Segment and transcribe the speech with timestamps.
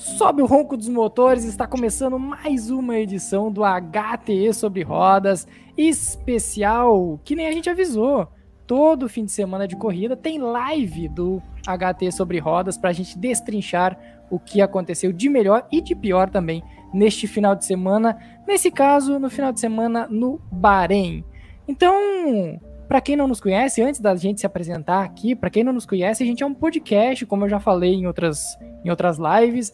[0.00, 7.20] Sobe o ronco dos motores, está começando mais uma edição do HTE sobre rodas especial,
[7.22, 8.26] que nem a gente avisou.
[8.66, 13.18] Todo fim de semana de corrida tem live do HT sobre rodas para a gente
[13.18, 18.16] destrinchar o que aconteceu de melhor e de pior também neste final de semana.
[18.48, 21.22] Nesse caso, no final de semana no Bahrein.
[21.68, 22.58] Então,
[22.90, 25.86] para quem não nos conhece, antes da gente se apresentar aqui, para quem não nos
[25.86, 29.72] conhece, a gente é um podcast, como eu já falei em outras, em outras lives.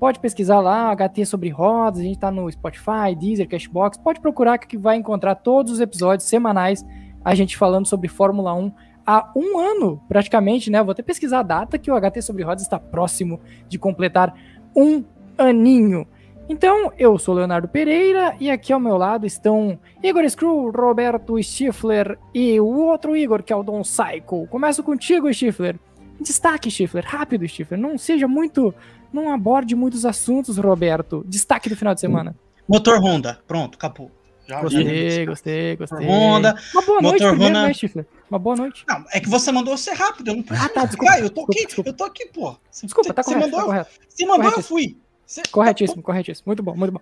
[0.00, 4.58] Pode pesquisar lá, HT sobre rodas, a gente tá no Spotify, Deezer, Cashbox, pode procurar
[4.58, 6.84] que vai encontrar todos os episódios semanais,
[7.24, 8.72] a gente falando sobre Fórmula 1
[9.06, 10.82] há um ano, praticamente, né?
[10.82, 14.34] Vou até pesquisar a data que o HT sobre rodas está próximo de completar
[14.74, 15.04] um
[15.38, 16.04] aninho.
[16.48, 22.16] Então, eu sou Leonardo Pereira e aqui ao meu lado estão Igor Screw, Roberto Stifler
[22.32, 24.46] e o outro Igor, que é o Don Cycle.
[24.48, 25.76] Começo contigo, Stifler.
[26.20, 27.78] Destaque, Stifler, rápido, Stifler.
[27.80, 28.72] Não seja muito.
[29.12, 31.24] Não aborde muitos assuntos, Roberto.
[31.26, 32.34] Destaque do final de semana.
[32.68, 34.10] Motor Honda, pronto, acabou.
[34.48, 36.06] Já, gostei, gostei, gostei.
[36.06, 36.54] Honda.
[36.72, 37.66] Uma boa noite motor primeiro, Honda.
[37.66, 38.06] né, Stifler?
[38.30, 38.84] Uma boa noite.
[38.88, 40.28] Não, é que você mandou ser rápido.
[40.28, 41.90] Eu não Ah, tá, desculpa, eu tô desculpa, aqui, desculpa.
[41.90, 42.56] eu tô aqui, pô.
[42.70, 43.90] Você- Desculpa, tá você correto, mandou, tá correto.
[44.08, 44.78] Você mandou, eu Corretíssimo.
[44.78, 44.96] fui.
[45.26, 46.44] Você- Corretíssimo, corretíssimo.
[46.46, 47.00] Muito bom, muito bom.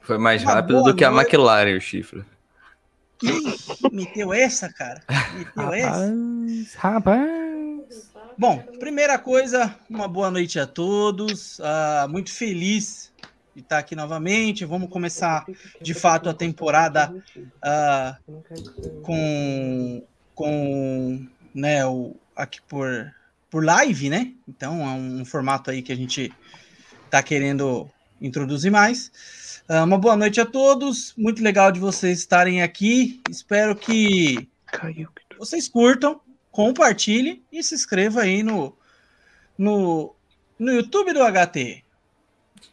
[0.00, 1.26] Foi mais Uma rápido do que a noite.
[1.26, 2.24] McLaren, o chifre.
[3.22, 5.02] Ih, meteu essa, cara.
[5.34, 6.06] Meteu essa.
[6.06, 8.14] Rapaz, rapaz.
[8.36, 11.60] Bom, primeira coisa, uma boa noite a todos.
[11.60, 13.12] Ah, muito feliz
[13.54, 14.64] de estar aqui novamente.
[14.64, 15.46] Vamos começar
[15.80, 17.14] de fato a temporada
[17.62, 18.16] ah,
[19.02, 20.02] com,
[20.34, 23.14] com né, o, aqui por,
[23.48, 24.32] por live, né?
[24.48, 26.32] Então é um formato aí que a gente
[27.14, 27.88] está querendo
[28.20, 29.62] introduzir mais.
[29.68, 31.14] Ah, uma boa noite a todos.
[31.16, 33.22] Muito legal de vocês estarem aqui.
[33.30, 34.48] Espero que
[35.38, 36.20] vocês curtam,
[36.50, 38.76] compartilhem e se inscreva aí no,
[39.56, 40.12] no,
[40.58, 41.84] no YouTube do HT.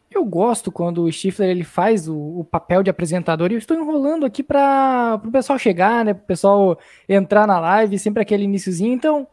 [0.10, 3.78] Eu gosto quando o Stifler ele faz o, o papel de apresentador e eu estou
[3.78, 6.16] enrolando aqui para o pessoal chegar, né?
[6.16, 8.94] Para o pessoal entrar na live, sempre aquele iniciozinho.
[8.94, 9.28] Então,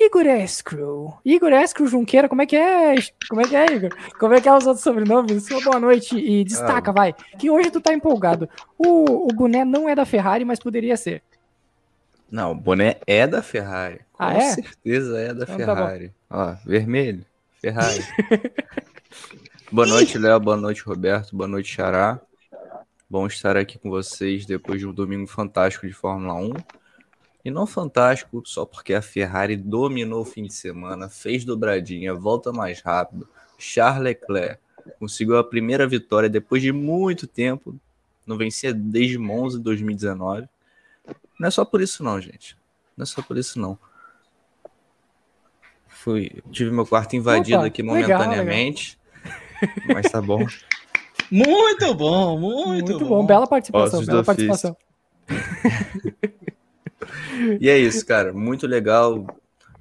[0.00, 1.12] Igor Escrew.
[1.24, 2.94] Igor Escrew Junqueira, como é que é?
[3.28, 3.90] Como é que é, Igor?
[4.18, 5.44] Como é que é os outros sobrenomes?
[5.44, 7.12] Sua boa noite e destaca, vai.
[7.38, 8.48] Que hoje tu tá empolgado.
[8.76, 11.22] O, o boné não é da Ferrari, mas poderia ser.
[12.30, 14.00] Não, o boné é da Ferrari.
[14.12, 14.40] Com Ah, é?
[14.52, 15.74] certeza é da Então tá.
[15.76, 16.12] Ferrari.
[16.30, 17.24] Ó, vermelho,
[17.60, 18.04] Ferrari.
[19.72, 20.38] boa noite, Léo.
[20.38, 21.34] Boa noite, Roberto.
[21.34, 22.20] Boa noite, Xará.
[23.10, 26.52] Bom estar aqui com vocês depois de um domingo fantástico de Fórmula 1.
[27.48, 32.52] E não fantástico só porque a Ferrari dominou o fim de semana, fez dobradinha, volta
[32.52, 33.26] mais rápido.
[33.56, 34.60] Charles Leclerc
[35.00, 37.74] conseguiu a primeira vitória depois de muito tempo.
[38.26, 40.46] Não vencia desde Monza em 2019.
[41.40, 42.54] Não é só por isso não, gente.
[42.94, 43.78] Não é só por isso não.
[45.86, 48.98] Fui, tive meu quarto invadido Opa, aqui legal, momentaneamente.
[49.86, 50.44] Mas tá bom.
[51.30, 53.24] Muito bom, muito, Muito, bom.
[53.24, 54.76] bela participação, Ossos bela participação.
[57.60, 58.32] E é isso, cara.
[58.32, 59.26] Muito legal.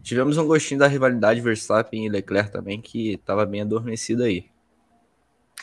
[0.02, 4.46] Tivemos um gostinho da rivalidade Verstappen e Leclerc também, que tava bem adormecida aí.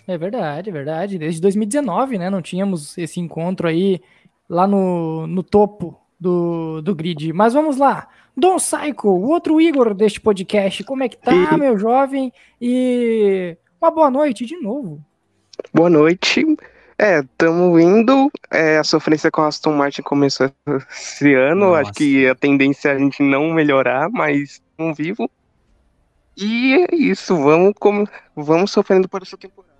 [0.06, 1.18] É verdade, é verdade.
[1.18, 2.28] Desde 2019, né?
[2.28, 4.00] Não tínhamos esse encontro aí
[4.48, 7.32] lá no, no topo do, do grid.
[7.32, 8.08] Mas vamos lá.
[8.36, 10.84] Dom Psycho, o outro Igor deste podcast.
[10.84, 12.32] Como é que tá, E- meu jovem?
[12.60, 15.02] E uma boa noite de novo.
[15.72, 16.44] Boa noite.
[16.98, 18.30] É, estamos indo.
[18.50, 20.50] É, a sofrência com a Aston Martin começou
[20.90, 21.66] esse ano.
[21.70, 21.80] Nossa.
[21.82, 25.28] Acho que a tendência é a gente não melhorar, mas estamos vivo.
[26.36, 27.36] E é isso.
[27.36, 28.04] Vamos, com...
[28.36, 29.72] vamos sofrendo por essa temporada.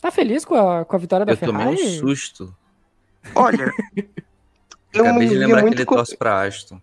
[0.00, 1.82] Tá feliz com a, com a vitória da Eu tomei Ferrari?
[1.96, 2.54] um susto.
[3.34, 3.72] Olha,
[4.94, 6.80] eu me Acabei de via lembrar que muito ele co- torce pra Aston.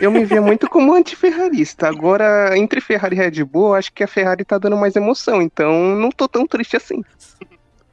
[0.00, 1.86] eu me via muito como anti-ferrarista.
[1.88, 5.42] Agora, entre Ferrari e Red Bull, eu acho que a Ferrari tá dando mais emoção.
[5.42, 7.04] Então, não tô tão triste assim.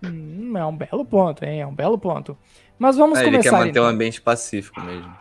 [0.06, 1.62] Hum, é um belo ponto, hein?
[1.62, 2.38] É um belo ponto.
[2.78, 3.58] Mas vamos Ah, ele quer começar.
[3.58, 3.86] manter um então.
[3.86, 5.12] ambiente pacífico mesmo.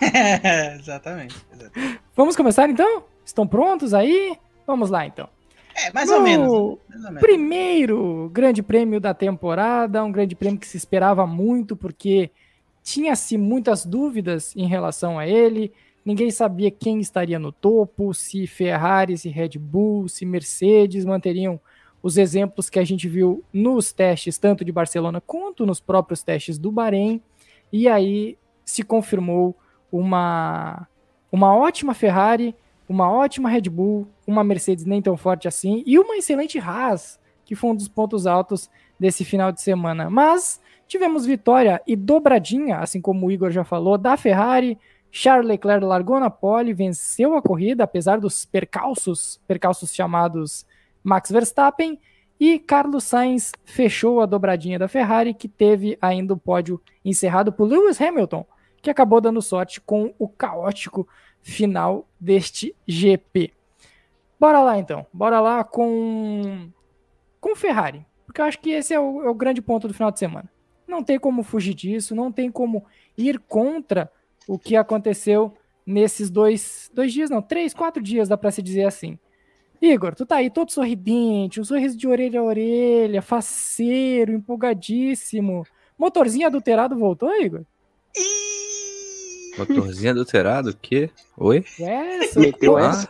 [0.78, 2.00] exatamente, exatamente.
[2.16, 3.04] Vamos começar então?
[3.24, 4.36] Estão prontos aí?
[4.66, 5.28] Vamos lá então.
[5.76, 6.48] É, mais No ou menos.
[6.88, 7.20] Mais ou menos.
[7.20, 12.30] Primeiro grande prêmio da temporada, um grande prêmio que se esperava muito, porque
[12.82, 15.72] tinha-se muitas dúvidas em relação a ele.
[16.04, 21.58] Ninguém sabia quem estaria no topo, se Ferrari, se Red Bull, se Mercedes manteriam
[22.04, 26.58] os exemplos que a gente viu nos testes, tanto de Barcelona quanto nos próprios testes
[26.58, 27.18] do Bahrein.
[27.72, 29.56] E aí se confirmou
[29.90, 30.86] uma,
[31.32, 32.54] uma ótima Ferrari,
[32.86, 37.54] uma ótima Red Bull, uma Mercedes nem tão forte assim e uma excelente Haas, que
[37.54, 38.68] foi um dos pontos altos
[39.00, 40.10] desse final de semana.
[40.10, 44.78] Mas tivemos vitória e dobradinha, assim como o Igor já falou, da Ferrari.
[45.10, 50.66] Charles Leclerc largou na pole, venceu a corrida, apesar dos percalços, percalços chamados
[51.04, 52.00] Max Verstappen
[52.40, 57.68] e Carlos Sainz fechou a dobradinha da Ferrari, que teve ainda o pódio encerrado por
[57.68, 58.44] Lewis Hamilton,
[58.82, 61.06] que acabou dando sorte com o caótico
[61.42, 63.52] final deste GP.
[64.40, 66.70] Bora lá então, bora lá com
[67.40, 70.10] com Ferrari, porque eu acho que esse é o, é o grande ponto do final
[70.10, 70.50] de semana.
[70.88, 72.84] Não tem como fugir disso, não tem como
[73.16, 74.10] ir contra
[74.48, 75.54] o que aconteceu
[75.86, 79.18] nesses dois, dois dias, não, três, quatro dias, dá para se dizer assim.
[79.80, 85.66] Igor, tu tá aí todo sorridente, um sorriso de orelha a orelha, faceiro, empolgadíssimo.
[85.98, 87.62] Motorzinho adulterado voltou, Igor?
[89.58, 90.70] Motorzinho adulterado?
[90.70, 91.10] O quê?
[91.36, 91.64] Oi?
[91.78, 93.08] Essa, Meteu pô, essa?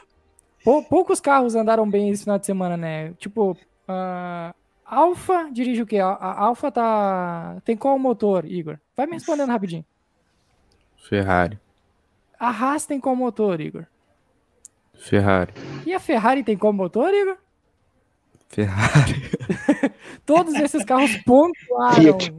[0.63, 3.13] pou- poucos carros andaram bem esse final de semana, né?
[3.19, 3.57] Tipo,
[3.89, 4.53] a
[4.85, 5.99] Alfa dirige o quê?
[5.99, 7.57] A, a Alfa tá.
[7.65, 8.79] Tem qual motor, Igor?
[8.97, 9.85] Vai me respondendo rapidinho.
[11.09, 11.59] Ferrari.
[12.39, 13.87] A Haas tem qual motor, Igor?
[14.99, 15.53] Ferrari.
[15.87, 17.37] E a Ferrari tem qual motor, Igor?
[18.49, 19.31] Ferrari.
[20.25, 21.95] Todos esses carros pontuaram.
[21.95, 22.35] Fiat.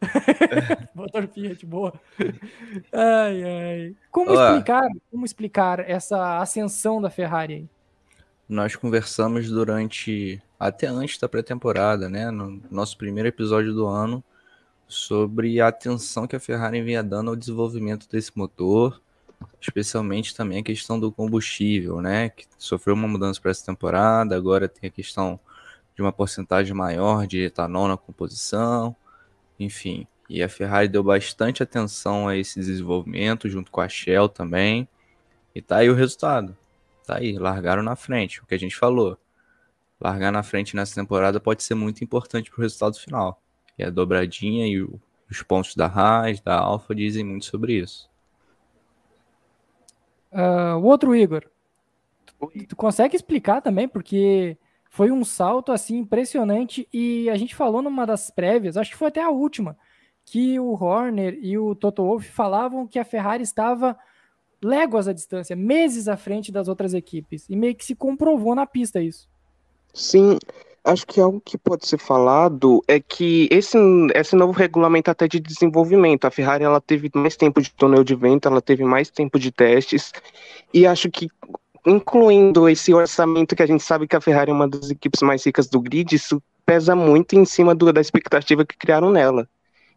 [0.94, 1.92] Motor Fiat, boa.
[2.92, 3.96] Ai, ai.
[4.10, 4.50] Como Olá.
[4.50, 7.68] explicar, como explicar essa ascensão da Ferrari aí?
[8.48, 10.40] Nós conversamos durante.
[10.58, 12.30] Até antes da pré-temporada, né?
[12.30, 14.24] No nosso primeiro episódio do ano,
[14.88, 19.02] sobre a atenção que a Ferrari vinha dando ao desenvolvimento desse motor,
[19.60, 22.30] especialmente também a questão do combustível, né?
[22.30, 25.38] Que sofreu uma mudança para essa temporada, agora tem a questão
[25.94, 28.94] de uma porcentagem maior de etanol na composição,
[29.58, 30.06] enfim.
[30.28, 34.88] E a Ferrari deu bastante atenção a esse desenvolvimento, junto com a Shell também.
[35.54, 36.56] E tá aí o resultado.
[37.06, 39.16] Tá aí, largaram na frente, o que a gente falou.
[40.00, 43.40] Largar na frente nessa temporada pode ser muito importante pro resultado final.
[43.78, 45.00] E a dobradinha e o-
[45.30, 48.08] os pontos da Haas, da Alfa dizem muito sobre isso.
[50.38, 51.44] Ah, o outro Igor,
[52.38, 52.66] Oi.
[52.68, 53.88] tu consegue explicar também?
[53.88, 54.58] Porque
[54.90, 59.08] foi um salto assim impressionante e a gente falou numa das prévias, acho que foi
[59.08, 59.78] até a última,
[60.26, 63.96] que o Horner e o Toto Wolff falavam que a Ferrari estava
[64.62, 67.46] léguas à distância, meses à frente das outras equipes.
[67.48, 69.30] E meio que se comprovou na pista isso.
[69.94, 70.38] Sim,
[70.86, 73.76] acho que algo que pode ser falado é que esse,
[74.14, 78.14] esse novo regulamento até de desenvolvimento, a Ferrari ela teve mais tempo de túnel de
[78.14, 80.12] vento, ela teve mais tempo de testes,
[80.72, 81.28] e acho que
[81.84, 85.44] incluindo esse orçamento que a gente sabe que a Ferrari é uma das equipes mais
[85.44, 89.48] ricas do grid, isso pesa muito em cima do- da expectativa que criaram nela.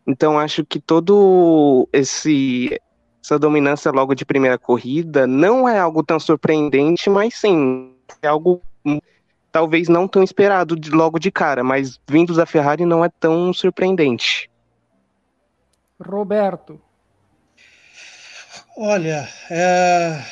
[0.05, 2.79] Então acho que todo esse
[3.23, 8.61] essa dominância logo de primeira corrida não é algo tão surpreendente, mas sim, é algo
[9.51, 13.51] talvez não tão esperado de- logo de cara, mas vindo da Ferrari não é tão
[13.53, 14.49] surpreendente.
[15.99, 16.79] Roberto,
[18.77, 20.23] Olha, é,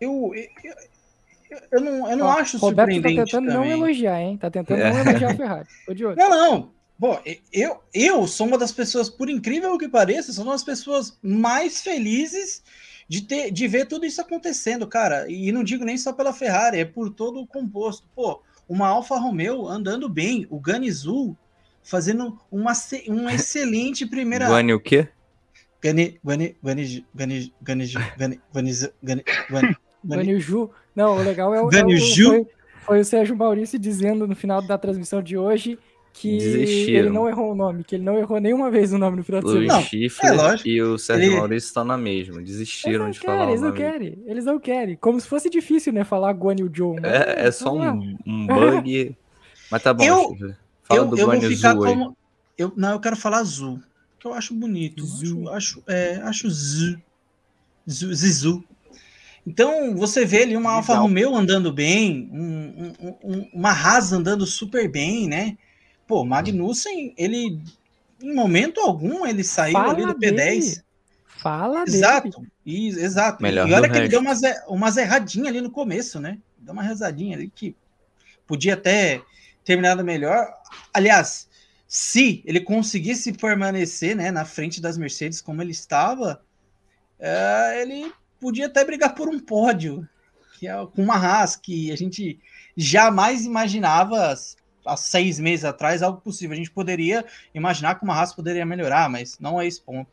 [0.00, 3.72] eu, eu, eu não, eu não ó, acho Roberto tá surpreendente tentando não também.
[3.72, 4.38] elogiar, hein?
[4.38, 4.90] Tá tentando É.
[4.90, 5.68] não elogiar a Ferrari.
[6.16, 6.70] Não, não.
[6.98, 7.20] Bom,
[7.52, 11.82] eu, eu sou uma das pessoas, por incrível que pareça, sou uma das pessoas mais
[11.82, 12.62] felizes
[13.10, 15.28] de, ter, de ver tudo isso acontecendo, cara.
[15.28, 18.06] E não digo nem só pela Ferrari, é por todo o composto.
[18.14, 21.36] Pô, uma Alfa Romeo andando bem, o Ganizu
[21.82, 22.72] fazendo uma,
[23.08, 24.46] uma excelente primeira.
[24.46, 25.08] Guane o quê?
[25.82, 30.70] Gani, Gani, Gani, Gani, Gani, Gani, Gani, Gani, Gani, Gani Ju.
[30.94, 31.64] Não, o legal é o.
[31.64, 32.28] é o- Ganyu-Ju?
[32.28, 32.46] foi,
[32.82, 35.76] foi o Sérgio Maurício dizendo no final da transmissão de hoje
[36.12, 36.98] que Desistiram.
[36.98, 39.40] ele não errou o nome, que ele não errou nenhuma vez o nome no final
[39.42, 39.66] de semana.
[39.74, 42.42] Não, Schiffler é e o Sérgio Ele- Maurício estão na mesma.
[42.42, 43.80] Desistiram não de querem, falar o eles não nome.
[43.80, 44.96] querem, eles não querem.
[44.96, 46.96] Como se fosse difícil, né, falar Guan Yu Zhou.
[47.00, 47.92] mas É, é só vamos lá.
[47.94, 49.16] um, um bug.
[49.70, 50.36] Mas tá bom, Eu-.
[50.82, 51.92] Fala eu, do eu vou Guane ficar Zhu aí.
[51.94, 52.16] como.
[52.58, 53.80] Eu, não, eu quero falar azul,
[54.18, 55.04] que eu acho bonito.
[55.06, 55.48] Zu.
[55.50, 57.00] Acho, acho, é, acho zu,
[57.88, 58.64] zu, zizu.
[59.46, 61.06] Então, você vê ali uma Alfa Legal.
[61.06, 65.56] Romeo andando bem, um, um- um- uma Haas andando super bem, né?
[66.10, 67.62] Pô, Magnussen, ele,
[68.20, 70.36] em momento algum, ele saiu Fala ali do dele.
[70.36, 70.82] P10.
[71.24, 71.98] Fala dele.
[71.98, 73.40] Exato, e, exato.
[73.40, 74.10] Melhor e olha que ele resto.
[74.10, 76.36] deu umas, umas erradinhas ali no começo, né?
[76.58, 77.76] Deu uma rezadinha ali que
[78.44, 79.22] podia até
[79.64, 80.52] terminado melhor.
[80.92, 81.48] Aliás,
[81.86, 86.42] se ele conseguisse permanecer né, na frente das Mercedes como ele estava,
[87.20, 90.08] é, ele podia até brigar por um pódio,
[90.58, 92.40] que é com uma Haas que a gente
[92.76, 94.34] jamais imaginava
[94.84, 96.54] há seis meses atrás algo possível.
[96.54, 100.10] A gente poderia imaginar que uma Haas poderia melhorar, mas não é esse ponto.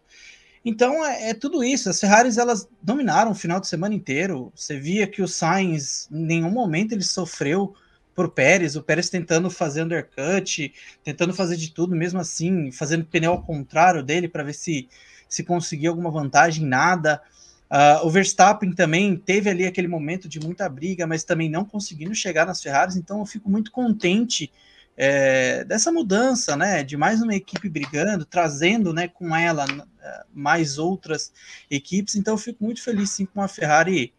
[0.64, 1.90] Então é, é tudo isso.
[1.90, 4.52] As Ferraris elas dominaram o final de semana inteiro.
[4.56, 7.74] Você via que o Sainz, em nenhum momento ele sofreu
[8.14, 13.32] por Pérez, o Pérez tentando fazer undercut, tentando fazer de tudo, mesmo assim, fazendo pneu
[13.32, 14.90] ao contrário dele para ver se
[15.30, 17.22] se conseguia alguma vantagem, nada.
[17.70, 22.16] Uh, o Verstappen também teve ali aquele momento de muita briga, mas também não conseguindo
[22.16, 24.50] chegar nas Ferraris, então eu fico muito contente
[24.96, 29.66] é, dessa mudança, né, de mais uma equipe brigando, trazendo, né, com ela
[30.02, 31.32] eh, mais outras
[31.70, 34.12] equipes, então eu fico muito feliz sim com a Ferrari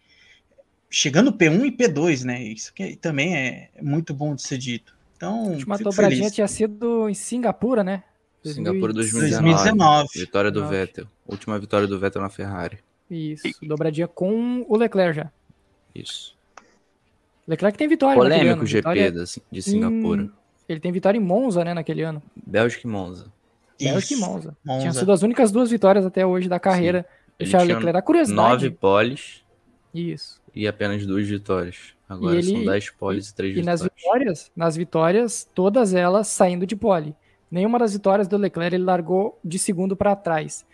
[0.89, 4.97] chegando P1 e P2, né, isso que também é muito bom de ser dito.
[5.17, 8.05] Então, a última dobradinha tinha sido em Singapura, né?
[8.45, 10.09] Singapura 2019, 2019.
[10.15, 11.09] Vitória do Vettel.
[11.27, 12.79] Última vitória do Vettel na Ferrari.
[13.11, 15.31] Isso, dobradinha com o Leclerc já.
[15.95, 16.37] Isso.
[17.47, 18.15] Leclerc tem vitória.
[18.15, 19.25] Polêmico GP vitória...
[19.51, 20.23] de Singapura.
[20.23, 20.31] Hum,
[20.69, 22.23] ele tem vitória em Monza, né, naquele ano.
[22.37, 23.33] Bélgica e Monza.
[23.81, 24.57] Bélgica e Monza.
[24.65, 24.81] Monza.
[24.81, 27.07] Tinham sido as únicas duas vitórias até hoje da carreira
[27.39, 27.99] do Charles Leclerc.
[27.99, 28.65] A curiosidade.
[28.65, 29.43] Nove poles.
[29.95, 30.43] Isso.
[30.55, 31.95] E apenas duas vitórias.
[32.07, 33.81] Agora ele, são dez poles e, três e vitórias.
[33.81, 37.15] E nas vitórias, nas vitórias, todas elas saindo de pole.
[37.51, 40.67] Nenhuma das vitórias do Leclerc ele largou de segundo para trás.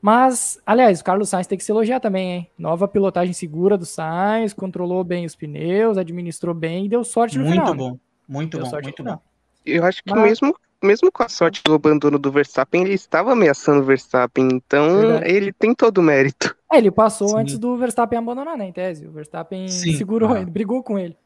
[0.00, 2.50] Mas, aliás, o Carlos Sainz tem que se elogiar também, hein?
[2.58, 7.44] Nova pilotagem segura do Sainz, controlou bem os pneus, administrou bem e deu sorte no
[7.44, 7.74] muito final.
[7.74, 9.18] Bom, muito deu bom, muito bom.
[9.66, 10.22] Eu acho que Mas...
[10.22, 15.00] mesmo, mesmo com a sorte do abandono do Verstappen, ele estava ameaçando o Verstappen, então
[15.00, 15.30] Verdade.
[15.30, 16.56] ele tem todo o mérito.
[16.72, 17.38] É, ele passou Sim.
[17.38, 19.06] antes do Verstappen abandonar, né, em tese.
[19.06, 19.92] O Verstappen Sim.
[19.92, 20.40] segurou ah.
[20.40, 21.16] ele, brigou com ele.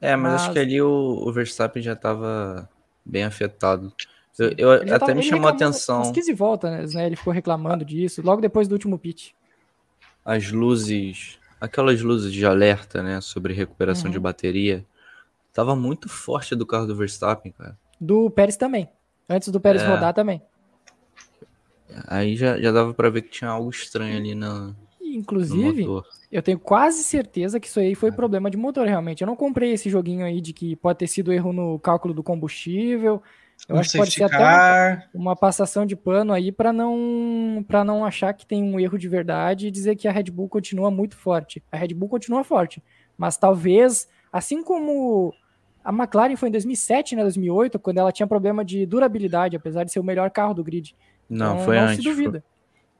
[0.00, 0.42] É, mas, mas...
[0.42, 2.68] acho que ali o, o Verstappen já estava
[3.04, 3.92] bem afetado.
[4.38, 5.98] Eu, eu até tava, me chamou a atenção.
[5.98, 7.06] Umas 15 voltas, né?
[7.06, 9.30] Ele ficou reclamando disso, logo depois do último pitch.
[10.24, 13.20] As luzes, aquelas luzes de alerta, né?
[13.20, 14.12] Sobre recuperação uhum.
[14.12, 14.84] de bateria.
[15.52, 17.78] Tava muito forte do carro do Verstappen, cara.
[17.98, 18.88] Do Pérez também.
[19.28, 19.86] Antes do Pérez é.
[19.86, 20.42] rodar também.
[22.06, 24.74] Aí já, já dava para ver que tinha algo estranho ali na.
[25.00, 25.86] Inclusive,
[26.30, 28.12] eu tenho quase certeza que isso aí foi é.
[28.12, 29.22] problema de motor, realmente.
[29.22, 32.22] Eu não comprei esse joguinho aí de que pode ter sido erro no cálculo do
[32.22, 33.22] combustível.
[33.68, 34.36] Eu um acho que pode ser até
[35.14, 38.98] uma, uma, passação de pano aí para não para não achar que tem um erro
[38.98, 41.62] de verdade e dizer que a Red Bull continua muito forte.
[41.72, 42.82] A Red Bull continua forte,
[43.18, 45.34] mas talvez, assim como
[45.84, 49.92] a McLaren foi em 2007, né, 2008, quando ela tinha problema de durabilidade, apesar de
[49.92, 50.94] ser o melhor carro do grid.
[51.28, 51.96] Não, então, foi não antes.
[51.96, 52.44] Se duvida.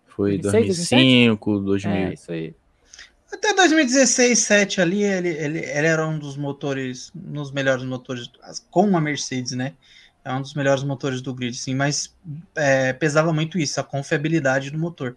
[0.07, 1.93] Foi, 2006, 2005, 2000.
[1.93, 2.55] É, isso aí.
[3.33, 8.31] Até 2016, 7 ali, ele, ele, ele era um dos motores, nos melhores motores
[8.71, 9.75] com a Mercedes, né?
[10.27, 12.13] É um dos melhores motores do grid, sim, mas
[12.57, 15.17] é, pesava muito isso, a confiabilidade do motor.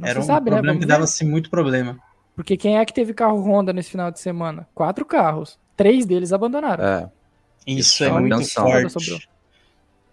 [0.00, 0.56] Era um sabe, né?
[0.56, 0.80] problema né?
[0.80, 1.98] que dava assim, muito problema.
[2.36, 4.68] Porque quem é que teve carro Honda nesse final de semana?
[4.72, 5.58] Quatro carros.
[5.76, 6.84] Três deles abandonaram.
[6.84, 7.10] É.
[7.66, 9.28] Isso, é muito forte.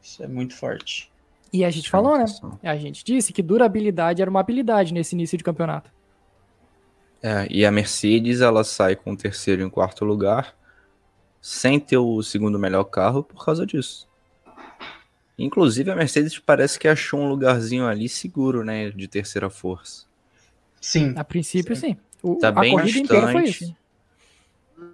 [0.02, 1.12] Isso é muito forte.
[1.54, 2.26] E a gente falou, né?
[2.64, 5.92] A gente disse que durabilidade era uma habilidade nesse início de campeonato.
[7.22, 10.56] É, e a Mercedes ela sai com o terceiro e quarto lugar
[11.40, 14.10] sem ter o segundo melhor carro por causa disso.
[15.44, 18.90] Inclusive, a Mercedes parece que achou um lugarzinho ali seguro, né?
[18.92, 20.06] De terceira força.
[20.80, 21.14] Sim.
[21.16, 21.94] A princípio, sim.
[21.94, 21.98] sim.
[22.24, 23.06] O, tá a bem corrida distante.
[23.06, 23.76] inteira foi isso.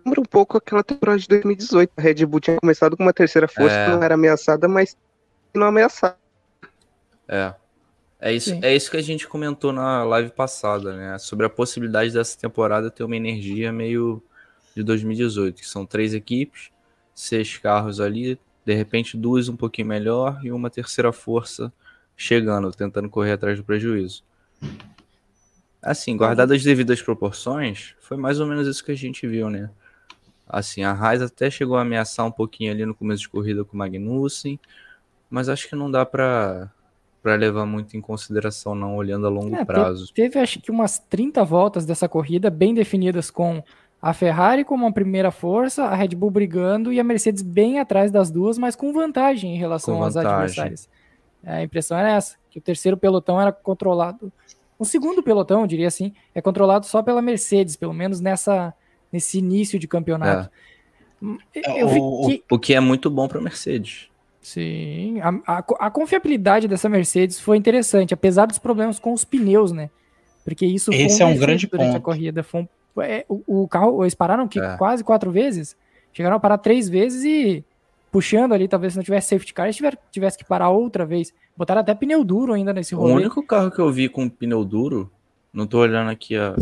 [0.06, 1.92] Lembra um pouco aquela temporada de 2018.
[1.96, 3.86] A Red Bull tinha começado com uma terceira força é...
[3.86, 4.98] que não era ameaçada, mas
[5.54, 6.18] não ameaçada.
[7.28, 7.54] É.
[8.20, 11.18] É isso, é isso que a gente comentou na live passada, né?
[11.20, 14.24] Sobre a possibilidade dessa temporada ter uma energia meio
[14.76, 16.72] de 2018, que são três equipes,
[17.14, 21.72] seis carros ali, de repente duas um pouquinho melhor e uma terceira força
[22.18, 24.26] chegando, tentando correr atrás do prejuízo.
[25.82, 29.70] Assim, guardadas as devidas proporções, foi mais ou menos isso que a gente viu, né?
[30.46, 33.74] Assim, a Raiz até chegou a ameaçar um pouquinho ali no começo de corrida com
[33.74, 34.60] o Magnussen,
[35.30, 36.70] mas acho que não dá para
[37.24, 40.14] para levar muito em consideração não olhando a longo é, prazo.
[40.14, 43.62] Teve, teve acho que umas 30 voltas dessa corrida bem definidas com
[44.08, 48.10] a Ferrari como a primeira força, a Red Bull brigando e a Mercedes bem atrás
[48.10, 50.88] das duas, mas com vantagem em relação às adversárias.
[51.44, 54.32] É, a impressão era essa, que o terceiro pelotão era controlado.
[54.80, 58.74] O segundo pelotão, eu diria assim, é controlado só pela Mercedes, pelo menos nessa,
[59.12, 60.50] nesse início de campeonato.
[61.54, 61.82] É.
[61.82, 62.44] Eu o, que...
[62.50, 64.08] o que é muito bom para a Mercedes.
[64.40, 69.74] Sim, a, a, a, confiabilidade dessa Mercedes foi interessante, apesar dos problemas com os pneus,
[69.74, 69.90] né?
[70.46, 71.98] Porque isso Esse foi um é um grande durante ponto.
[71.98, 72.42] a corrida.
[72.42, 72.68] Foi um
[73.02, 74.78] é, o, o, carro, eles pararam que, é.
[74.78, 75.76] quase quatro vezes.
[76.14, 77.64] Chegaram a parar três vezes e
[78.12, 81.34] puxando ali, talvez se não tivesse safety car, eles tiver, tivesse que parar outra vez.
[81.56, 83.14] Botaram até pneu duro ainda nesse rolê.
[83.14, 85.12] O único carro que eu vi com pneu duro,
[85.54, 86.56] não tô olhando aqui a,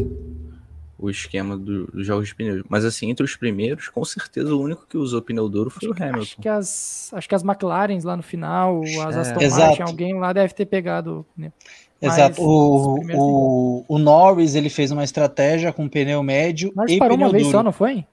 [0.97, 4.61] o esquema do, dos jogos de pneus, mas assim, entre os primeiros, com certeza o
[4.61, 6.21] único que usou pneu duro foi acho, o Hamilton.
[6.21, 9.19] Acho que as, acho que as McLarens lá no final, as é.
[9.19, 11.25] Aston Martin, alguém lá deve ter pegado.
[11.37, 11.51] Né?
[12.01, 12.41] Exato.
[12.41, 17.27] O, o, o, Norris ele fez uma estratégia com pneu médio Mas e parou pneu
[17.27, 18.05] uma vez só, não foi?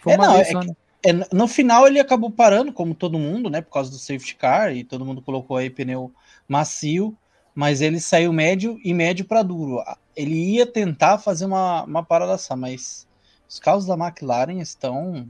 [0.00, 0.74] Foi é, uma não, vez é só, né?
[1.04, 3.60] é, no final ele acabou parando, como todo mundo, né?
[3.60, 6.12] Por causa do safety car, e todo mundo colocou aí pneu
[6.46, 7.16] macio,
[7.54, 9.82] mas ele saiu médio e médio para duro.
[10.14, 13.06] ele ia tentar fazer uma, uma parada só, mas
[13.48, 15.26] os carros da McLaren estão.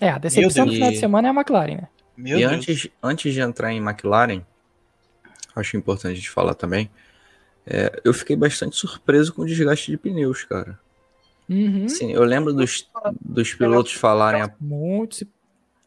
[0.00, 1.88] É, a decepção do final de semana é a McLaren, né?
[2.16, 2.52] Meu e Deus.
[2.52, 4.42] Antes, antes de entrar em McLaren,
[5.56, 6.88] acho importante de falar também,
[7.66, 10.78] é, eu fiquei bastante surpreso com o desgaste de pneus, cara.
[11.48, 11.88] Uhum.
[11.88, 12.88] Sim, eu lembro dos,
[13.20, 14.50] dos pilotos falarem a,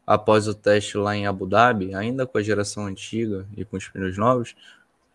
[0.05, 3.87] após o teste lá em Abu Dhabi, ainda com a geração antiga e com os
[3.87, 4.55] pneus novos,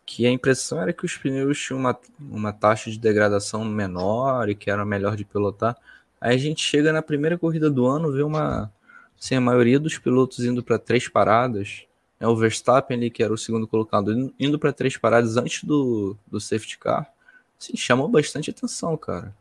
[0.04, 4.54] que a impressão era que os pneus tinham uma, uma taxa de degradação menor e
[4.54, 5.76] que era melhor de pilotar.
[6.20, 8.70] Aí a gente chega na primeira corrida do ano, vê uma.
[9.18, 11.84] Assim, a maioria dos pilotos indo para três paradas.
[12.22, 16.16] É o Verstappen ali, que era o segundo colocado, indo para três paradas antes do,
[16.24, 17.12] do safety car.
[17.60, 19.34] Assim, chamou bastante atenção, cara.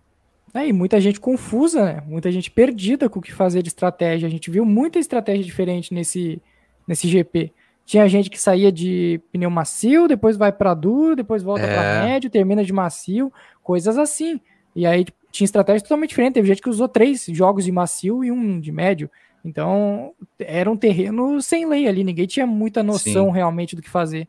[0.51, 2.03] É, e muita gente confusa, né?
[2.07, 4.27] Muita gente perdida com o que fazer de estratégia.
[4.27, 6.41] A gente viu muita estratégia diferente nesse,
[6.87, 7.53] nesse GP.
[7.85, 11.75] Tinha gente que saía de pneu macio, depois vai para duro, depois volta é.
[11.75, 14.41] para médio, termina de macio, coisas assim.
[14.75, 16.33] E aí tinha estratégia totalmente diferente.
[16.33, 19.07] Teve gente que usou três jogos de macio e um de médio.
[19.43, 22.03] Então era um terreno sem lei ali.
[22.03, 23.33] Ninguém tinha muita noção Sim.
[23.33, 24.27] realmente do que fazer.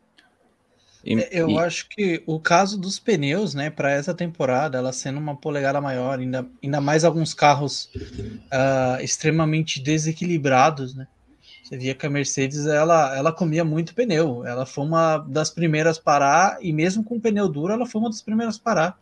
[1.05, 1.59] E, é, Eu e...
[1.59, 6.19] acho que o caso dos pneus, né, para essa temporada, ela sendo uma polegada maior,
[6.19, 11.07] ainda, ainda mais alguns carros uh, extremamente desequilibrados, né?
[11.63, 14.45] Você via que a Mercedes ela, ela comia muito pneu.
[14.45, 18.11] Ela foi uma das primeiras a parar, e mesmo com pneu duro, ela foi uma
[18.11, 18.99] das primeiras a parar.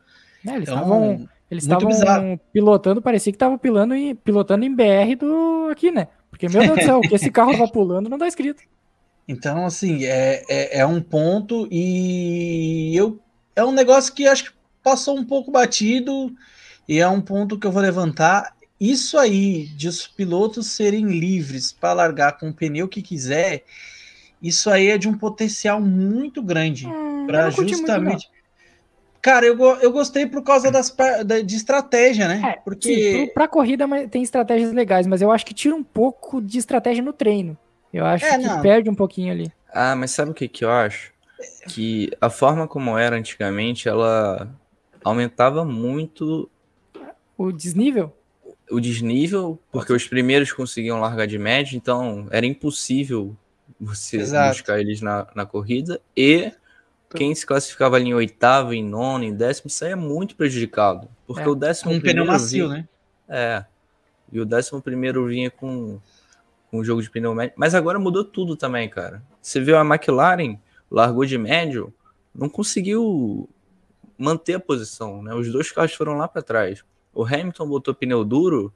[0.46, 1.28] É, eles então, estavam
[2.52, 6.08] pilotando, parecia que estavam pilotando em, pilotando em BR do aqui, né?
[6.30, 8.62] Porque, meu Deus do céu, o que esse carro vai pulando não dá escrito.
[9.26, 13.20] Então, assim, é, é, é, um ponto e eu
[13.54, 14.50] é um negócio que acho que
[14.82, 16.32] passou um pouco batido
[16.88, 21.70] e é um ponto que eu vou levantar isso aí de os pilotos serem livres
[21.70, 23.64] para largar com o pneu que quiser,
[24.42, 28.30] isso aí é de um potencial muito grande hum, para justamente.
[29.22, 30.94] Cara, eu, eu gostei por causa das,
[31.44, 32.40] de estratégia, né?
[32.52, 36.58] É, Porque para corrida tem estratégias legais, mas eu acho que tira um pouco de
[36.58, 37.56] estratégia no treino.
[37.92, 38.62] Eu acho é, que não.
[38.62, 39.52] perde um pouquinho ali.
[39.72, 41.12] Ah, mas sabe o que, que eu acho?
[41.68, 44.48] Que a forma como era antigamente, ela
[45.04, 46.48] aumentava muito
[47.36, 48.12] o desnível?
[48.70, 53.36] o desnível, porque os primeiros conseguiam largar de média, então era impossível
[53.80, 54.50] você Exato.
[54.50, 56.00] buscar eles na, na corrida.
[56.16, 56.52] E
[57.14, 61.08] quem se classificava ali em oitavo, em nono, em décimo, saía muito prejudicado.
[61.26, 61.48] Porque é.
[61.48, 61.92] o décimo.
[61.92, 62.88] Um pneu macio, vinha, né?
[63.28, 63.64] É.
[64.32, 66.00] E o décimo primeiro vinha com,
[66.70, 67.54] com um jogo de pneu médio.
[67.56, 69.22] Mas agora mudou tudo também, cara.
[69.42, 70.56] Você viu a McLaren,
[70.90, 71.92] largou de médio,
[72.34, 73.48] não conseguiu
[74.16, 75.34] manter a posição, né?
[75.34, 76.84] Os dois carros foram lá para trás.
[77.12, 78.72] O Hamilton botou pneu duro,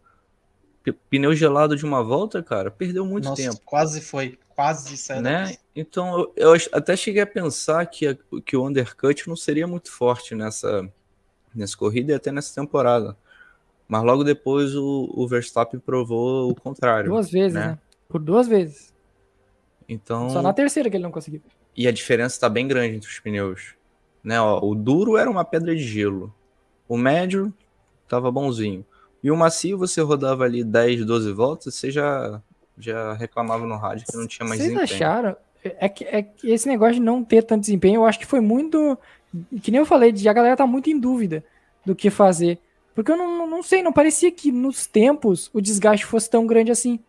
[1.09, 3.61] pneu gelado de uma volta, cara, perdeu muito Nossa, tempo.
[3.65, 5.23] Quase foi, quase saiu.
[5.23, 5.57] Né?
[5.75, 9.91] Então eu, eu, até cheguei a pensar que, a, que o undercut não seria muito
[9.91, 10.89] forte nessa,
[11.55, 13.17] nessa corrida e até nessa temporada.
[13.89, 17.11] Mas logo depois o, o Verstappen provou o contrário.
[17.11, 17.67] Duas vezes, né?
[17.67, 17.79] né?
[18.09, 18.95] Por duas vezes.
[19.89, 20.31] Então.
[20.31, 21.43] Só na terceira que ele não conseguiu.
[21.77, 23.75] E a diferença está bem grande entre os pneus.
[24.23, 26.35] Né, ó, o duro era uma pedra de gelo.
[26.89, 27.53] O médio
[28.09, 28.85] tava bonzinho.
[29.23, 32.41] E o macio, você rodava ali 10, 12 voltas, você já,
[32.79, 34.97] já reclamava no rádio que não tinha mais Vocês desempenho.
[34.97, 35.37] acharam?
[35.65, 38.41] É que, é que esse negócio de não ter tanto desempenho, eu acho que foi
[38.41, 38.99] muito.
[39.63, 41.43] Que nem eu falei, de a galera tá muito em dúvida
[41.85, 42.59] do que fazer.
[42.95, 46.71] Porque eu não, não sei, não parecia que nos tempos o desgaste fosse tão grande
[46.71, 47.01] assim.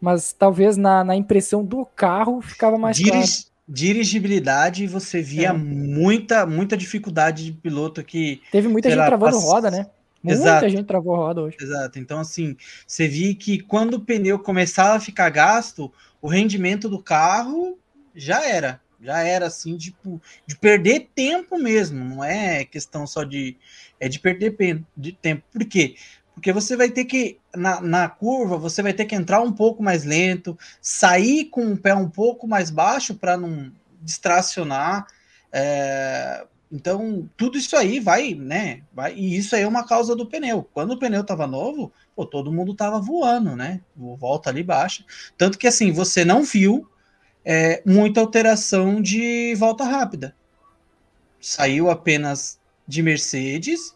[0.00, 3.24] Mas talvez na, na impressão do carro ficava mais claro.
[3.66, 5.52] Dirigibilidade, você via é.
[5.52, 8.42] muita, muita dificuldade de piloto que.
[8.52, 9.44] Teve muita gente lá, travando pass...
[9.44, 9.86] roda, né?
[10.22, 10.68] Muita Exato.
[10.68, 11.56] gente travou roda hoje.
[11.60, 11.98] Exato.
[11.98, 16.98] Então, assim, você viu que quando o pneu começava a ficar gasto, o rendimento do
[16.98, 17.78] carro
[18.14, 18.80] já era.
[19.00, 22.02] Já era assim, tipo, de perder tempo mesmo.
[22.02, 23.56] Não é questão só de.
[24.00, 25.44] É de perder de tempo.
[25.52, 25.96] Por quê?
[26.34, 29.82] Porque você vai ter que, na, na curva, você vai ter que entrar um pouco
[29.82, 33.72] mais lento, sair com o pé um pouco mais baixo para não
[34.02, 35.06] distracionar.
[35.52, 38.82] É, então, tudo isso aí vai, né?
[38.92, 40.68] Vai, e isso aí é uma causa do pneu.
[40.74, 43.80] Quando o pneu estava novo, pô, todo mundo estava voando, né?
[43.96, 45.04] Volta ali baixa.
[45.38, 46.88] Tanto que assim, você não viu
[47.44, 50.34] é, muita alteração de volta rápida.
[51.40, 53.94] Saiu apenas de Mercedes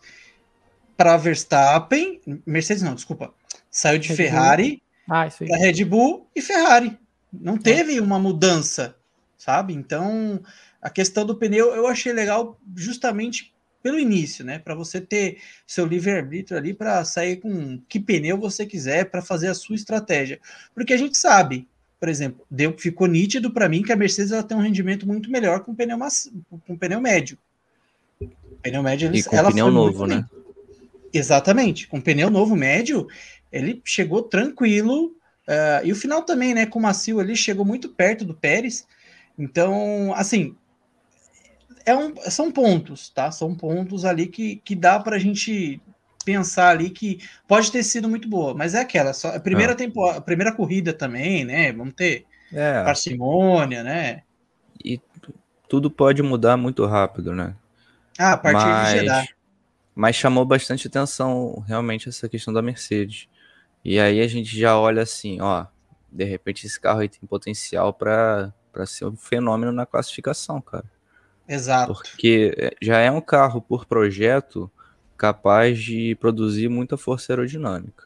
[0.97, 2.21] para Verstappen.
[2.45, 3.33] Mercedes não, desculpa.
[3.71, 6.99] Saiu de Red Ferrari ah, para Red Bull e Ferrari.
[7.33, 7.59] Não é.
[7.59, 8.97] teve uma mudança,
[9.37, 9.73] sabe?
[9.73, 10.43] Então
[10.81, 14.59] a questão do pneu eu achei legal justamente pelo início, né?
[14.59, 19.49] Para você ter seu livre-arbítrio ali para sair com que pneu você quiser para fazer
[19.49, 20.41] a sua estratégia.
[20.75, 24.43] Porque a gente sabe, por exemplo, deu, ficou nítido para mim que a Mercedes ela
[24.43, 25.99] tem um rendimento muito melhor com pneu,
[26.67, 27.37] com pneu médio.
[28.63, 30.25] Pneu médio, E com pneu novo, né?
[31.13, 31.89] Exatamente.
[31.89, 33.09] Com pneu novo médio,
[33.51, 35.17] ele chegou tranquilo.
[35.49, 36.67] uh, e o final também, né?
[36.67, 38.87] Com o macio ali, chegou muito perto do Pérez.
[39.37, 40.55] Então, assim,
[41.85, 43.31] é um, são pontos, tá?
[43.31, 45.81] São pontos ali que, que dá para a gente
[46.33, 49.77] pensar ali que pode ter sido muito boa, mas é aquela, só a primeira Ah.
[49.77, 51.73] temporada, a primeira corrida também, né?
[51.73, 54.23] Vamos ter É, parcimônia, né?
[54.85, 55.01] e
[55.69, 57.57] tudo pode mudar muito rápido, né?
[58.19, 59.29] Ah, a partir de Mas, Jeddah.
[59.95, 63.29] mas chamou bastante atenção realmente essa questão da Mercedes.
[63.85, 65.67] E aí a gente já olha assim, ó,
[66.11, 70.85] de repente esse carro aí tem potencial para para ser um fenômeno na classificação, cara.
[71.49, 71.95] Exato.
[71.95, 74.71] Porque é, já é um carro por projeto
[75.19, 78.05] capaz de produzir muita força aerodinâmica.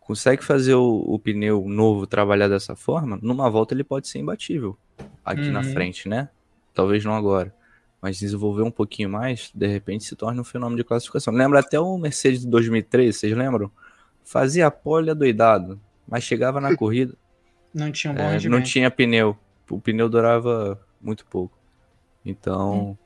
[0.00, 3.18] Consegue fazer o, o pneu novo trabalhar dessa forma?
[3.20, 4.78] Numa volta ele pode ser imbatível
[5.24, 5.72] aqui na Uhum.
[5.72, 6.28] frente, né?
[6.72, 7.52] Talvez não agora.
[8.00, 11.34] Mas desenvolver um pouquinho mais, de repente se torna um fenômeno de classificação.
[11.34, 13.70] Lembra até o Mercedes de 2013, vocês lembram?
[14.22, 17.14] Fazia a pole adoidado, mas chegava na corrida,
[17.74, 18.64] Não tinha um bom é, não rendimento.
[18.66, 19.36] tinha pneu.
[19.68, 21.58] O pneu durava muito pouco.
[22.24, 22.96] Então, Hum.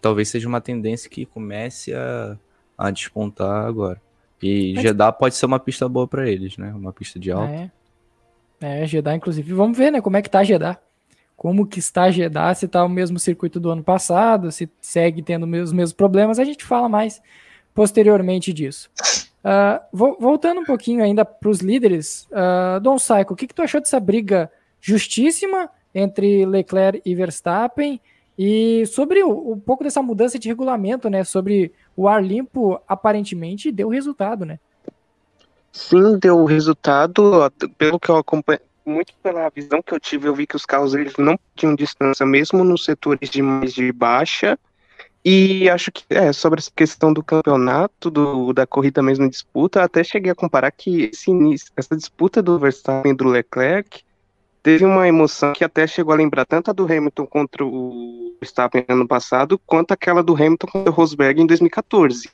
[0.00, 2.36] Talvez seja uma tendência que comece a,
[2.78, 4.00] a despontar agora.
[4.42, 6.72] E Mas- Jeddah pode ser uma pista boa para eles, né?
[6.74, 7.52] Uma pista de alta.
[7.52, 7.70] É.
[8.82, 9.52] É, Jeddah, inclusive.
[9.54, 10.00] Vamos ver, né?
[10.00, 10.78] Como é que tá Jeddah.
[11.36, 15.44] Como que está Jeddah, se tá o mesmo circuito do ano passado, se segue tendo
[15.44, 17.22] os mesmos problemas, a gente fala mais
[17.74, 18.90] posteriormente disso.
[19.42, 23.54] Ah, vo- voltando um pouquinho ainda para os líderes, ah, Dom Saico, o que, que
[23.54, 24.50] tu achou dessa briga
[24.82, 27.98] justíssima entre Leclerc e Verstappen?
[28.42, 31.24] E sobre o, um pouco dessa mudança de regulamento, né?
[31.24, 34.58] Sobre o ar limpo, aparentemente deu resultado, né?
[35.70, 40.46] Sim, deu resultado, pelo que eu acompanho, muito pela visão que eu tive, eu vi
[40.46, 44.58] que os carros eles não tinham distância, mesmo nos setores de mais de baixa,
[45.22, 50.02] e acho que, é, sobre essa questão do campeonato, do, da corrida mesmo disputa, até
[50.02, 54.02] cheguei a comparar que esse início, essa disputa do Verstappen e do Leclerc
[54.62, 58.84] teve uma emoção que até chegou a lembrar tanto a do Hamilton contra o Verstappen
[58.88, 62.30] ano passado, quanto aquela do Hamilton contra o Rosberg em 2014.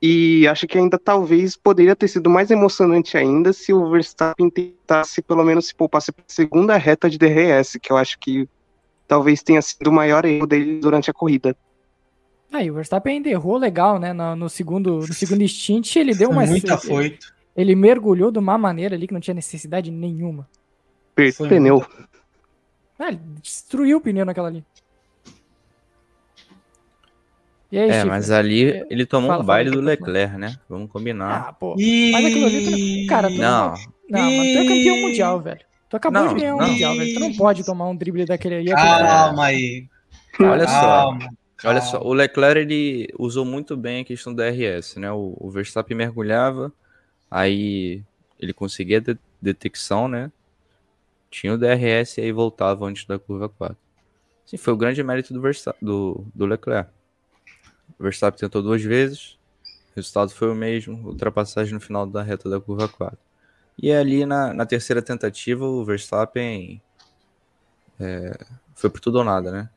[0.00, 5.22] E acho que ainda talvez poderia ter sido mais emocionante ainda se o Verstappen tentasse,
[5.22, 8.48] pelo menos, se poupasse para a segunda reta de DRS, que eu acho que
[9.06, 11.56] talvez tenha sido o maior erro dele durante a corrida.
[12.52, 14.12] Aí, o Verstappen ainda errou legal, né?
[14.12, 16.44] No, no segundo, no segundo stint, ele deu uma.
[16.44, 17.32] Muito ele, afoito.
[17.56, 20.48] ele mergulhou de uma maneira ali que não tinha necessidade nenhuma.
[21.14, 21.86] Perdeu o pneu.
[22.98, 24.64] Ah, ele destruiu o pneu naquela ali.
[27.70, 28.08] E aí, É, Chifre?
[28.10, 29.86] mas ali ele tomou Fala, um baile fala, do.
[29.86, 30.56] Leclerc, né?
[30.68, 31.48] Vamos combinar.
[31.48, 31.74] Ah, pô.
[31.78, 32.10] E...
[32.12, 33.74] Mas aquilo ali, cara, tu não,
[34.10, 35.60] Não, mas tu é campeão mundial, velho.
[35.88, 36.68] Tu acabou Não, de ganhar um não.
[36.68, 37.14] mundial, velho.
[37.14, 38.66] Tu não pode tomar um drible daquele aí.
[38.66, 39.06] cara.
[39.06, 39.88] Calma aí.
[40.40, 40.80] olha só.
[40.80, 41.18] Calma.
[41.64, 41.80] Olha calma.
[41.80, 45.10] só, o Leclerc ele usou muito bem a questão da RS, né?
[45.12, 46.72] O, o Verstappen mergulhava,
[47.30, 48.02] aí
[48.38, 50.30] ele conseguia de- detecção, né?
[51.32, 53.76] Tinha o DRS e aí voltava antes da curva 4.
[54.44, 56.90] Sim, foi o grande mérito do, Versta do, do Leclerc.
[57.98, 62.50] O Verstappen tentou duas vezes, o resultado foi o mesmo, ultrapassagem no final da reta
[62.50, 63.18] da curva 4.
[63.78, 66.82] E ali na, na terceira tentativa, o Verstappen
[67.98, 68.36] é,
[68.74, 69.70] foi por tudo ou nada, né?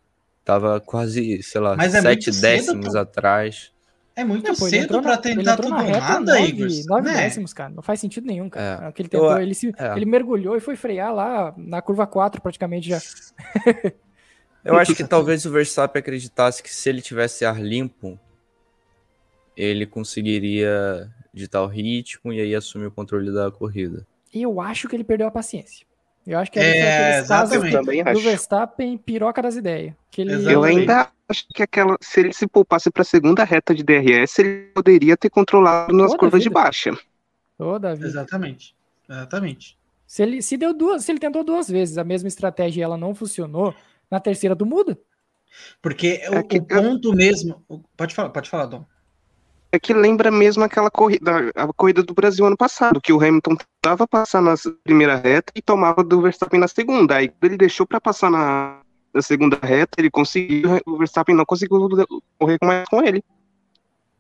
[0.44, 3.00] Tava quase, sei lá, Mas é sete cedo, décimos pô.
[3.00, 3.72] atrás.
[4.16, 6.68] É muito Não, cedo entrou pra na- ele tentar tudo nada, nove- Igor.
[6.88, 7.14] nove né?
[7.24, 7.70] décimos, cara.
[7.70, 8.86] Não faz sentido nenhum, cara.
[8.86, 8.90] É.
[8.90, 9.96] O que ele tentou, Eu- ele, se, é.
[9.96, 13.00] ele mergulhou e foi frear lá na curva 4 praticamente já.
[14.64, 18.20] Eu acho que talvez o Verstappen acreditasse que se ele tivesse ar limpo,
[19.56, 24.08] ele conseguiria ditar o ritmo e aí assumir o controle da corrida.
[24.34, 25.86] E eu acho que ele perdeu a paciência.
[26.26, 27.72] Eu acho que É, casos exatamente.
[27.72, 28.22] também do acho.
[28.22, 29.94] Verstappen piroca das ideias.
[30.10, 33.76] Que ele, Eu ainda acho que aquela, se ele se poupasse para a segunda reta
[33.76, 36.60] de DRS, ele poderia ter controlado nas Toda curvas de vida.
[36.62, 36.98] baixa.
[37.58, 38.08] Toda vida.
[38.08, 38.76] Exatamente.
[39.08, 39.78] Exatamente.
[40.08, 42.98] Se ele se deu duas, se ele tentou duas vezes a mesma estratégia e ela
[42.98, 43.74] não funcionou,
[44.10, 44.98] na terceira tu muda.
[45.82, 47.64] Porque o, É que- o ponto mesmo.
[47.70, 48.84] o- Pode falar, pode falar, Dom.
[49.76, 53.58] É que lembra mesmo aquela corrida, a corrida do Brasil ano passado, que o Hamilton
[53.58, 57.18] tentava passar na primeira reta e tomava do Verstappen na segunda.
[57.18, 58.80] Aí ele deixou para passar na,
[59.14, 61.90] na segunda reta, ele conseguiu, o Verstappen não conseguiu
[62.40, 63.22] correr mais com ele.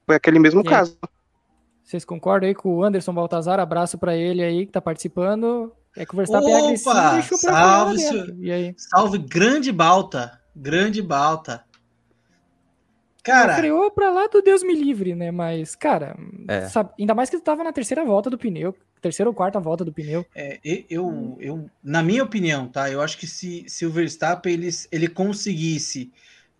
[0.05, 0.69] Foi aquele mesmo E aí?
[0.69, 0.97] caso.
[1.81, 3.57] Vocês concordam aí com o Anderson Baltazar?
[3.57, 5.71] Abraço pra ele aí que tá participando.
[5.95, 8.35] É que o Verstappen é Opa, agressivo e deixou pra salve, fora.
[8.39, 8.75] E aí?
[8.75, 10.37] Salve, grande balta.
[10.53, 11.64] Grande balta.
[13.25, 15.31] Cara, Freou pra lá do Deus me livre, né?
[15.31, 16.15] Mas, cara,
[16.47, 16.69] É.
[16.69, 19.83] sabe, ainda mais que tu tava na terceira volta do pneu, terceira ou quarta volta
[19.83, 20.23] do pneu.
[20.35, 20.59] é,
[20.89, 22.89] eu, eu, na minha opinião, tá?
[22.89, 26.11] Eu acho que se, se o Verstappen ele, ele conseguisse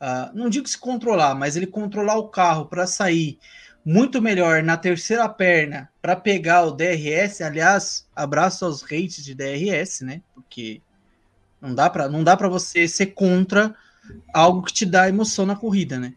[0.01, 3.37] uh, não digo se controlar, mas ele controlar o carro para sair
[3.83, 7.41] muito melhor na terceira perna para pegar o DRS.
[7.41, 10.21] Aliás, abraço aos hates de DRS, né?
[10.33, 10.81] Porque
[11.61, 13.75] não dá para não dá para você ser contra
[14.33, 16.13] algo que te dá emoção na corrida, né?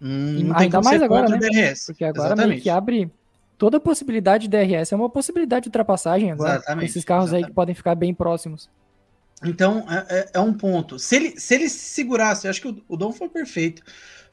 [0.00, 1.38] Não Ainda mais agora, né?
[1.38, 1.86] DRS.
[1.86, 2.48] Porque agora Exatamente.
[2.50, 3.10] meio que abre
[3.56, 6.56] toda possibilidade de DRS, é uma possibilidade de ultrapassagem agora.
[6.56, 6.90] Exatamente.
[6.90, 7.44] Esses carros Exatamente.
[7.44, 8.70] aí que podem ficar bem próximos.
[9.44, 10.98] Então, é, é, é, um ponto.
[10.98, 13.82] Se ele, se ele se segurasse, eu acho que o, o Dom foi perfeito.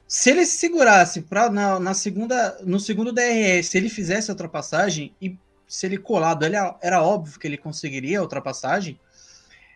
[0.08, 4.34] Se ele se segurasse para na, na, segunda, no segundo DRS, se ele fizesse a
[4.34, 5.36] ultrapassagem e
[5.68, 9.00] se ele colado, ele, era óbvio que ele conseguiria a ultrapassagem.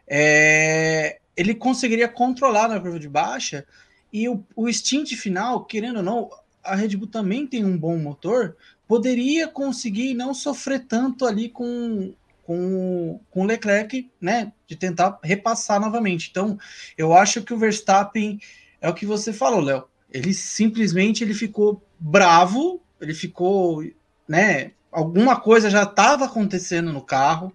[0.08, 3.66] É, ele conseguiria controlar na curva de baixa
[4.12, 6.30] e o, o stint final, querendo ou não,
[6.64, 8.56] a Red Bull também tem um bom motor,
[8.88, 12.14] poderia conseguir não sofrer tanto ali com
[12.50, 16.30] com, com o Leclerc, né, de tentar repassar novamente.
[16.32, 16.58] Então,
[16.98, 18.40] eu acho que o Verstappen
[18.82, 19.84] é o que você falou, Léo.
[20.12, 23.84] Ele simplesmente ele ficou bravo, ele ficou,
[24.28, 27.54] né, alguma coisa já estava acontecendo no carro,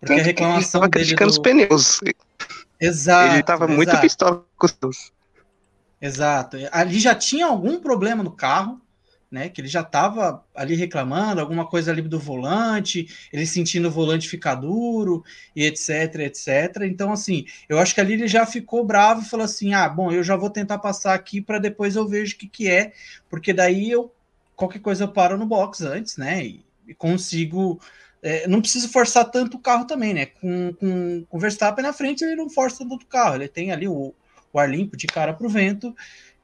[0.00, 1.34] porque a reclamação ele dele criticando do...
[1.34, 2.00] os pneus.
[2.80, 3.34] Exato.
[3.34, 5.12] Ele estava muito pistola com os.
[6.02, 6.56] Exato.
[6.72, 8.80] Ali já tinha algum problema no carro,
[9.30, 9.48] né?
[9.48, 14.28] Que ele já estava ali reclamando, alguma coisa ali do volante, ele sentindo o volante
[14.28, 16.82] ficar duro e etc, etc.
[16.82, 20.10] Então, assim, eu acho que ali ele já ficou bravo e falou assim: ah, bom,
[20.10, 22.92] eu já vou tentar passar aqui para depois eu vejo o que, que é,
[23.30, 24.12] porque daí eu
[24.56, 26.44] qualquer coisa eu paro no box antes, né?
[26.44, 27.80] E, e consigo.
[28.20, 30.26] É, não preciso forçar tanto o carro também, né?
[30.26, 33.72] Com, com, com o Verstappen na frente, ele não força tanto o carro, ele tem
[33.72, 34.14] ali o,
[34.52, 35.94] o ar limpo de cara para o vento,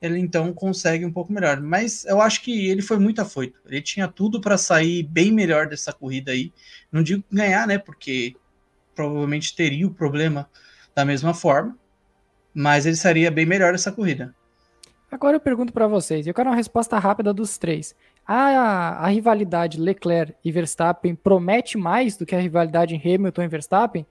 [0.00, 1.60] ele então consegue um pouco melhor.
[1.60, 3.60] Mas eu acho que ele foi muito afoito.
[3.66, 6.52] Ele tinha tudo para sair bem melhor dessa corrida aí.
[6.90, 7.78] Não digo ganhar, né?
[7.78, 8.36] Porque
[8.94, 10.48] provavelmente teria o problema
[10.94, 11.76] da mesma forma,
[12.52, 14.34] mas ele sairia bem melhor dessa corrida.
[15.10, 17.94] Agora eu pergunto para vocês, eu quero uma resposta rápida dos três.
[18.26, 24.06] A, a rivalidade Leclerc e Verstappen promete mais do que a rivalidade Hamilton e Verstappen?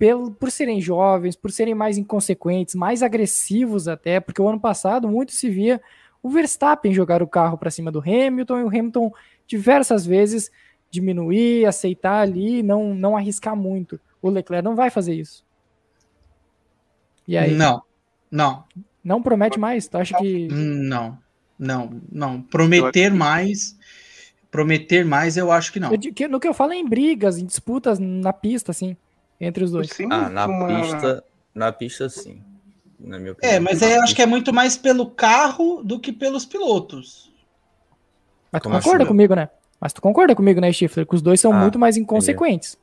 [0.00, 5.06] Pelo, por serem jovens, por serem mais inconsequentes, mais agressivos até, porque o ano passado
[5.06, 5.78] muito se via
[6.22, 9.12] o Verstappen jogar o carro para cima do Hamilton e o Hamilton
[9.46, 10.50] diversas vezes
[10.90, 14.00] diminuir, aceitar ali, não não arriscar muito.
[14.22, 15.44] O Leclerc não vai fazer isso.
[17.28, 17.54] E aí?
[17.54, 17.82] Não,
[18.30, 18.64] não.
[19.04, 19.86] Não promete mais?
[19.86, 20.48] Tu acha que.
[20.48, 21.18] Não,
[21.58, 22.40] não, não.
[22.40, 23.78] Prometer mais.
[24.50, 25.92] Prometer mais, eu acho que não.
[25.92, 28.96] Eu, no que eu falo é em brigas, em disputas na pista, assim
[29.40, 29.88] entre os dois.
[29.90, 30.66] Sim, ah, na uma...
[30.66, 31.24] pista,
[31.54, 32.42] na pista sim.
[32.98, 33.54] Na minha opinião.
[33.54, 37.32] É, mas aí eu acho que é muito mais pelo carro do que pelos pilotos.
[38.52, 39.08] Mas tu Como concorda assim?
[39.08, 39.48] comigo, né?
[39.80, 41.06] Mas tu concorda comigo, né, Stifler?
[41.06, 42.76] Que os dois são ah, muito mais inconsequentes.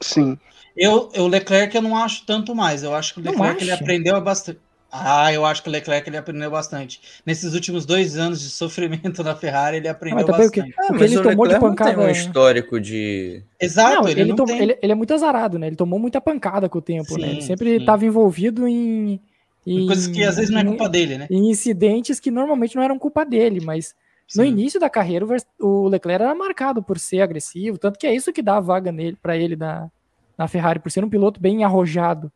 [0.00, 0.38] Sim.
[0.76, 2.84] Eu, o Leclerc eu não acho tanto mais.
[2.84, 4.60] Eu acho que o Leclerc ele aprendeu bastante.
[4.90, 7.00] Ah, eu acho que o Leclerc ele aprendeu bastante.
[7.24, 10.60] Nesses últimos dois anos de sofrimento na Ferrari, ele aprendeu ah, bastante.
[10.60, 11.94] O que, ah, o que ele tomou Leclerc de pancada.
[11.94, 13.42] tem um histórico de.
[13.60, 15.66] Exato, não, ele, ele, não tom, ele, ele, é muito azarado, né?
[15.66, 17.28] Ele tomou muita pancada com o tempo, sim, né?
[17.32, 19.20] Ele sempre estava envolvido em,
[19.66, 19.86] em.
[19.86, 21.26] Coisas que às vezes não é culpa dele, né?
[21.30, 23.94] Em incidentes que normalmente não eram culpa dele, mas.
[24.26, 24.40] Sim.
[24.40, 25.24] No início da carreira,
[25.58, 28.92] o Leclerc era marcado por ser agressivo, tanto que é isso que dá a vaga
[28.92, 29.90] nele para ele na,
[30.36, 32.30] na Ferrari, por ser um piloto bem arrojado.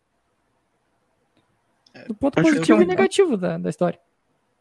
[2.06, 2.84] Do ponto Acho positivo que...
[2.84, 3.98] e negativo da, da história.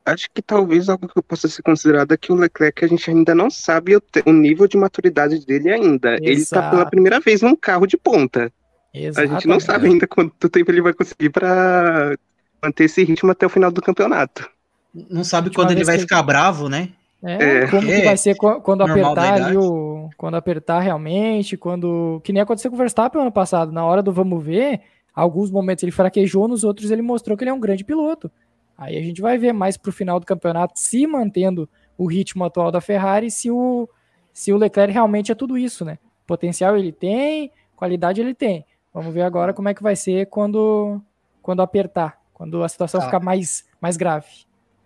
[0.06, 3.36] Acho que talvez algo que possa ser considerado é que o Leclerc a gente ainda
[3.36, 6.14] não sabe o, o nível de maturidade dele ainda.
[6.14, 6.24] Exato.
[6.24, 8.52] Ele está pela primeira vez num carro de ponta.
[8.94, 9.32] Exatamente.
[9.32, 12.18] A gente não sabe ainda quanto tempo ele vai conseguir para
[12.62, 14.50] manter esse ritmo até o final do campeonato.
[14.94, 16.02] Não sabe quando ele vai que...
[16.02, 16.90] ficar bravo, né?
[17.24, 17.68] É, é.
[17.68, 20.10] como que vai ser quando apertar ali o.
[20.18, 22.20] Quando apertar realmente, quando.
[22.24, 23.72] Que nem aconteceu com o Verstappen ano passado.
[23.72, 24.82] Na hora do vamos ver,
[25.14, 28.32] Alguns momentos ele fraquejou, nos outros ele mostrou que ele é um grande piloto.
[28.78, 32.44] Aí a gente vai ver mais para o final do campeonato se mantendo o ritmo
[32.44, 33.88] atual da Ferrari, se o,
[34.34, 36.00] se o Leclerc realmente é tudo isso, né?
[36.26, 38.66] Potencial ele tem, qualidade ele tem.
[38.94, 41.02] Vamos ver agora como é que vai ser quando,
[41.42, 44.28] quando apertar, quando a situação ah, ficar mais, mais grave.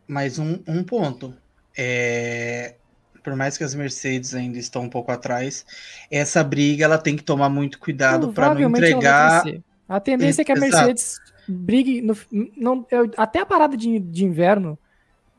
[0.07, 1.33] Mais um, um ponto.
[1.77, 2.75] É,
[3.23, 5.65] por mais que as Mercedes ainda estão um pouco atrás,
[6.11, 9.43] essa briga ela tem que tomar muito cuidado para não entregar
[9.87, 12.01] a tendência é que a Mercedes brigue.
[12.01, 12.17] No,
[12.57, 14.77] não, eu, até a parada de, de inverno,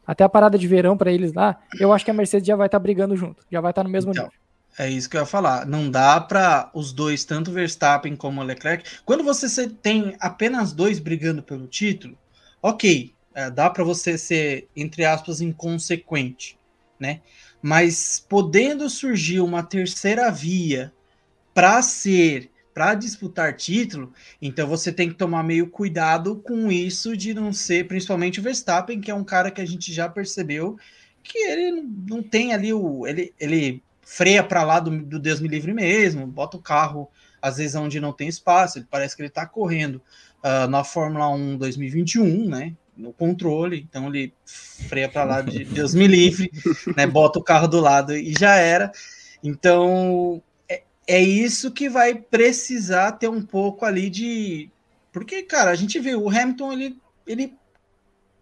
[0.07, 2.67] até a parada de verão para eles lá, eu acho que a Mercedes já vai
[2.67, 4.39] estar tá brigando junto, já vai estar tá no mesmo então, nível.
[4.79, 5.67] É isso que eu ia falar.
[5.67, 8.85] Não dá para os dois, tanto Verstappen como Leclerc.
[9.05, 12.17] Quando você tem apenas dois brigando pelo título,
[12.63, 16.59] ok, é, dá para você ser, entre aspas, inconsequente,
[17.01, 17.21] né?
[17.63, 20.93] Mas podendo surgir uma terceira via
[21.55, 27.33] para ser para disputar título, então você tem que tomar meio cuidado com isso de
[27.33, 30.77] não ser, principalmente o Verstappen, que é um cara que a gente já percebeu
[31.23, 33.07] que ele não tem ali o.
[33.07, 37.09] Ele, ele freia para lá do, do Deus me livre mesmo, bota o carro
[37.41, 40.03] às vezes onde não tem espaço, ele parece que ele está correndo
[40.45, 42.75] uh, na Fórmula 1 2021, né?
[42.95, 46.51] No controle, então ele freia para lá de Deus me livre,
[46.95, 47.07] né?
[47.07, 48.93] Bota o carro do lado e já era.
[49.43, 50.43] Então
[51.07, 54.71] é isso que vai precisar ter um pouco ali de.
[55.13, 57.55] Porque, cara, a gente vê o Hamilton, ele, ele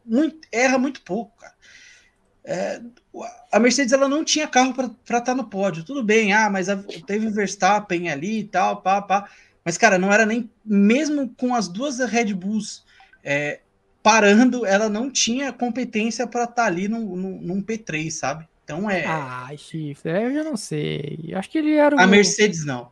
[0.04, 1.54] muito, erra muito pouco, cara.
[2.46, 2.80] É,
[3.52, 5.84] a Mercedes ela não tinha carro para estar tá no pódio.
[5.84, 9.28] Tudo bem, ah, mas a, teve Verstappen ali e tal, pá, pá.
[9.64, 10.50] Mas, cara, não era nem.
[10.64, 12.84] Mesmo com as duas Red Bulls
[13.22, 13.60] é,
[14.02, 18.48] parando, ela não tinha competência para estar tá ali num, num, num P3, sabe?
[18.64, 19.04] Então é.
[19.06, 21.32] Ah, chifre, eu já não sei.
[21.34, 22.00] Acho que ele era o.
[22.00, 22.88] A Mercedes não.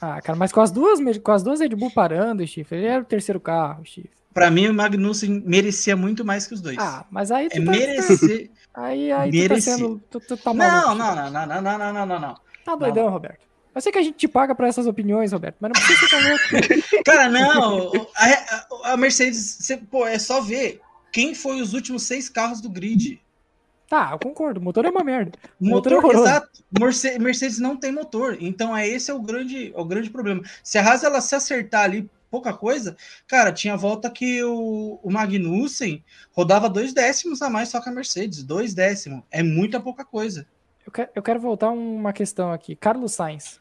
[0.00, 3.02] Ah, cara, mas com as duas, com as duas Red Bull parando, chifre, ele era
[3.02, 4.10] o terceiro carro, chifre.
[4.32, 6.78] Pra mim, o Magnussen merecia muito mais que os dois.
[6.78, 7.70] Ah, mas aí tu é tá...
[7.70, 8.50] merecer.
[8.74, 10.00] Aí, aí tu tá sendo.
[10.08, 12.34] Tu, tu tá não, não, não, não, não, não, não, não, não.
[12.64, 13.12] Tá doidão, não.
[13.12, 13.40] Roberto.
[13.74, 16.28] Eu sei que a gente te paga para essas opiniões, Roberto, mas não precisa ficar
[16.28, 17.02] louco.
[17.04, 17.90] Cara, não.
[18.14, 20.80] A, a, Mercedes, você, pô, é só ver
[21.12, 23.20] quem foi os últimos seis carros do grid.
[23.88, 24.60] Tá, eu concordo.
[24.60, 25.32] O motor é uma merda.
[25.60, 26.64] O motor, motor é exato.
[27.18, 28.36] Mercedes não tem motor.
[28.38, 30.42] Então é esse é o grande, é o grande problema.
[30.62, 32.96] Se a Haas ela se acertar ali pouca coisa,
[33.26, 37.92] cara, tinha volta que o, o Magnussen rodava dois décimos a mais só que a
[37.92, 38.44] Mercedes.
[38.44, 39.22] Dois décimos.
[39.30, 40.46] É muita pouca coisa.
[40.86, 42.76] Eu quero, eu quero voltar uma questão aqui.
[42.76, 43.60] Carlos Sainz.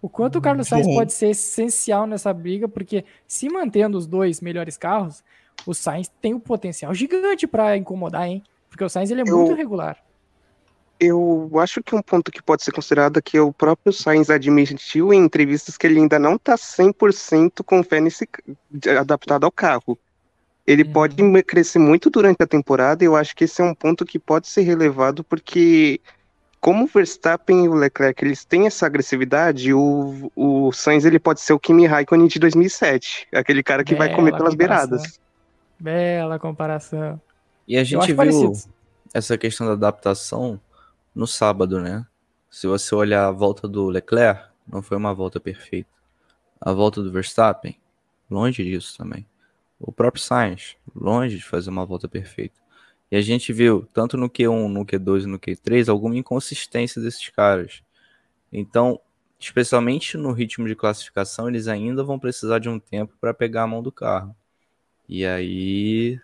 [0.00, 0.94] O quanto o Carlos Sainz Bom.
[0.94, 5.24] pode ser essencial nessa briga, porque se mantendo os dois melhores carros,
[5.66, 8.44] o Sainz tem um potencial gigante para incomodar, hein?
[8.68, 9.98] Porque o Sainz ele é eu, muito regular.
[11.00, 15.12] Eu acho que um ponto que pode ser considerado é que o próprio Sainz admitiu
[15.12, 18.28] em entrevistas que ele ainda não está 100% com fé nesse,
[18.98, 19.98] adaptado ao carro.
[20.66, 20.92] Ele hum.
[20.92, 24.18] pode crescer muito durante a temporada e eu acho que esse é um ponto que
[24.18, 26.00] pode ser relevado porque
[26.60, 31.40] como o Verstappen e o Leclerc eles têm essa agressividade, o, o Sainz ele pode
[31.40, 34.88] ser o Kimi Raikkonen de 2007, aquele cara que Bela vai comer pelas comparação.
[34.88, 35.20] beiradas.
[35.78, 37.20] Bela comparação.
[37.68, 38.52] E a gente viu parecido.
[39.12, 40.58] essa questão da adaptação
[41.14, 42.06] no sábado, né?
[42.50, 45.90] Se você olhar a volta do Leclerc, não foi uma volta perfeita.
[46.58, 47.78] A volta do Verstappen,
[48.30, 49.26] longe disso também.
[49.78, 52.58] O próprio Sainz, longe de fazer uma volta perfeita.
[53.10, 57.28] E a gente viu, tanto no Q1, no Q2 e no Q3, alguma inconsistência desses
[57.28, 57.82] caras.
[58.50, 58.98] Então,
[59.38, 63.66] especialmente no ritmo de classificação, eles ainda vão precisar de um tempo para pegar a
[63.66, 64.34] mão do carro.
[65.06, 66.18] E aí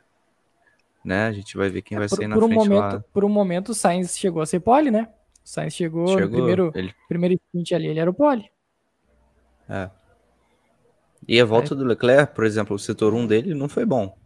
[1.04, 1.26] né?
[1.26, 3.04] A gente vai ver quem é, vai por, sair na por um frente momento, lá.
[3.12, 5.08] Por um momento, o Sainz chegou a ser pole, né?
[5.44, 6.94] O Sainz chegou, chegou no primeiro, ele...
[7.06, 8.50] primeiro sprint ali, ele era o pole.
[9.68, 9.90] É.
[11.28, 11.76] E a volta é.
[11.76, 14.16] do Leclerc, por exemplo, o setor 1 dele não foi bom.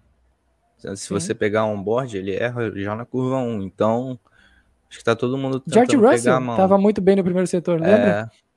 [0.76, 1.14] Se Sim.
[1.14, 3.62] você pegar um board, ele erra já na curva 1.
[3.62, 4.18] Então,
[4.88, 6.56] acho que tá todo mundo tentando George Russell pegar a mão.
[6.56, 8.30] tava muito bem no primeiro setor, lembra?
[8.32, 8.48] É...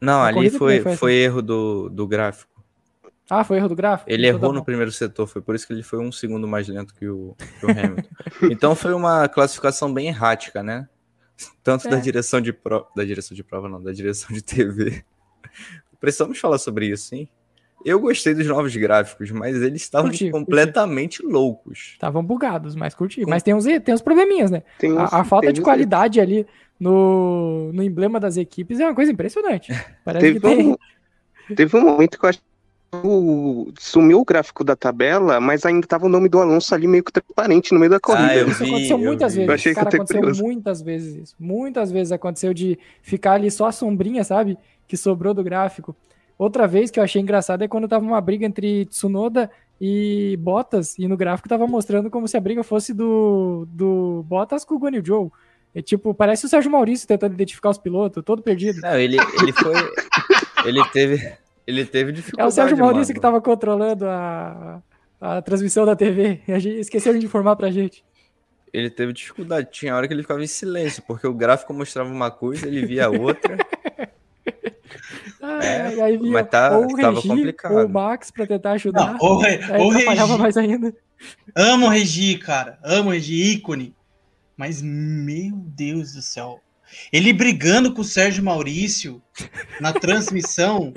[0.00, 2.55] Não, a ali foi, foi, foi, erro do, do gráfico.
[3.28, 4.10] Ah, foi erro do gráfico?
[4.10, 6.94] Ele errou no primeiro setor, foi por isso que ele foi um segundo mais lento
[6.94, 8.08] que o, que o Hamilton.
[8.50, 10.88] então foi uma classificação bem errática, né?
[11.62, 11.90] Tanto é.
[11.90, 12.86] da direção de prova.
[12.94, 15.04] Da direção de prova, não, da direção de TV.
[16.00, 17.28] Precisamos falar sobre isso, hein?
[17.84, 21.32] Eu gostei dos novos gráficos, mas eles estavam curti, completamente curti.
[21.32, 21.78] loucos.
[21.92, 23.22] Estavam bugados, mas curti.
[23.22, 23.30] Com...
[23.30, 24.62] Mas tem uns, tem uns probleminhas, né?
[24.82, 26.46] Uns, a, a, falta de qualidade ali
[26.80, 29.72] no, no emblema das equipes é uma coisa impressionante.
[30.04, 30.68] Parece teve que tem.
[30.68, 32.30] Um, teve um momento que eu
[32.98, 37.04] acho sumiu o gráfico da tabela, mas ainda tava o nome do Alonso ali meio
[37.04, 38.32] que transparente no meio da corrida.
[38.32, 39.46] Ah, isso aconteceu muitas vi.
[39.46, 39.74] vezes.
[39.74, 40.42] Cara, aconteceu curioso.
[40.42, 41.36] muitas vezes isso.
[41.38, 44.58] Muitas vezes aconteceu de ficar ali só a sombrinha, sabe?
[44.86, 45.94] Que sobrou do gráfico.
[46.38, 50.98] Outra vez que eu achei engraçado é quando tava uma briga entre Tsunoda e Bottas,
[50.98, 54.78] e no gráfico tava mostrando como se a briga fosse do, do Bottas com o
[54.78, 55.30] Guanyu Joe.
[55.74, 58.80] É tipo, parece o Sérgio Maurício tentando identificar os pilotos, todo perdido.
[58.80, 59.74] Não, ele, ele foi.
[60.64, 61.36] ele teve
[61.66, 62.46] ele teve dificuldade.
[62.46, 63.12] É o Sérgio Maurício mano.
[63.12, 64.82] que estava controlando a,
[65.20, 66.40] a transmissão da TV.
[66.46, 68.04] E a gente, esqueceram de informar pra gente.
[68.72, 69.68] Ele teve dificuldade.
[69.70, 73.08] Tinha hora que ele ficava em silêncio, porque o gráfico mostrava uma coisa, ele via
[73.08, 73.56] outra.
[75.40, 77.74] ah, é, aí via mas tá, ou o Regi, complicado.
[77.74, 79.14] ou o Max para tentar ajudar.
[79.14, 80.38] Não, ou, aí o Regi.
[80.38, 80.94] mais ainda.
[81.54, 82.78] Amo o Regi, cara.
[82.84, 83.94] Amo o Regi, ícone.
[84.56, 86.60] Mas, meu Deus do céu.
[87.12, 89.22] Ele brigando com o Sérgio Maurício
[89.80, 90.92] na transmissão.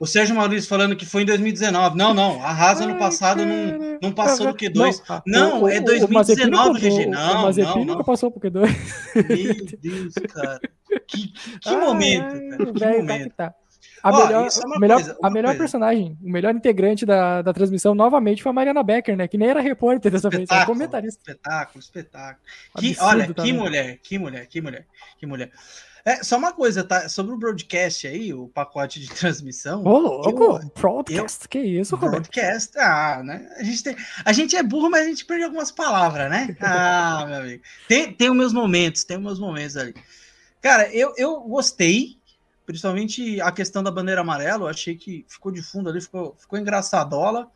[0.00, 1.96] O Sérgio Maurício falando que foi em 2019.
[1.96, 2.42] Não, não.
[2.42, 5.22] A Haas ano passado não, não passou do Q2.
[5.26, 7.06] Não, não é 2019, Regi.
[7.06, 8.68] Não, o Mazepin não, nunca passou pro Q2.
[9.14, 10.60] Meu Deus, cara.
[11.06, 12.34] Que, que momento,
[12.78, 12.92] cara.
[12.92, 13.34] Que momento.
[13.36, 13.54] Tá, tá.
[14.02, 15.58] A Ó, melhor, é melhor, coisa, a melhor coisa.
[15.58, 19.26] personagem, o melhor integrante da, da transmissão novamente foi a Mariana Becker, né?
[19.26, 21.18] Que nem era repórter dessa vez, era comentarista.
[21.18, 22.44] espetáculo, espetáculo.
[22.78, 23.52] Que, Absurdo olha, que também.
[23.52, 24.86] mulher, que mulher, que mulher,
[25.18, 25.50] que mulher.
[26.08, 27.06] É, só uma coisa, tá?
[27.06, 29.84] Sobre o broadcast aí, o pacote de transmissão.
[29.84, 30.42] Ô, louco!
[30.42, 32.30] eu- Broadcast, que isso, Roberto?
[32.30, 33.46] Broadcast, ah, né?
[33.58, 36.56] A gente, tem, a gente é burro, mas a gente perde algumas palavras, né?
[36.62, 37.62] Ah, meu amigo.
[37.86, 39.94] Tem, tem os meus momentos, tem os meus momentos ali.
[40.62, 42.16] Cara, eu, eu gostei,
[42.64, 46.58] principalmente a questão da bandeira amarela, eu achei que ficou de fundo ali, ficou, ficou
[46.58, 47.50] engraçadola,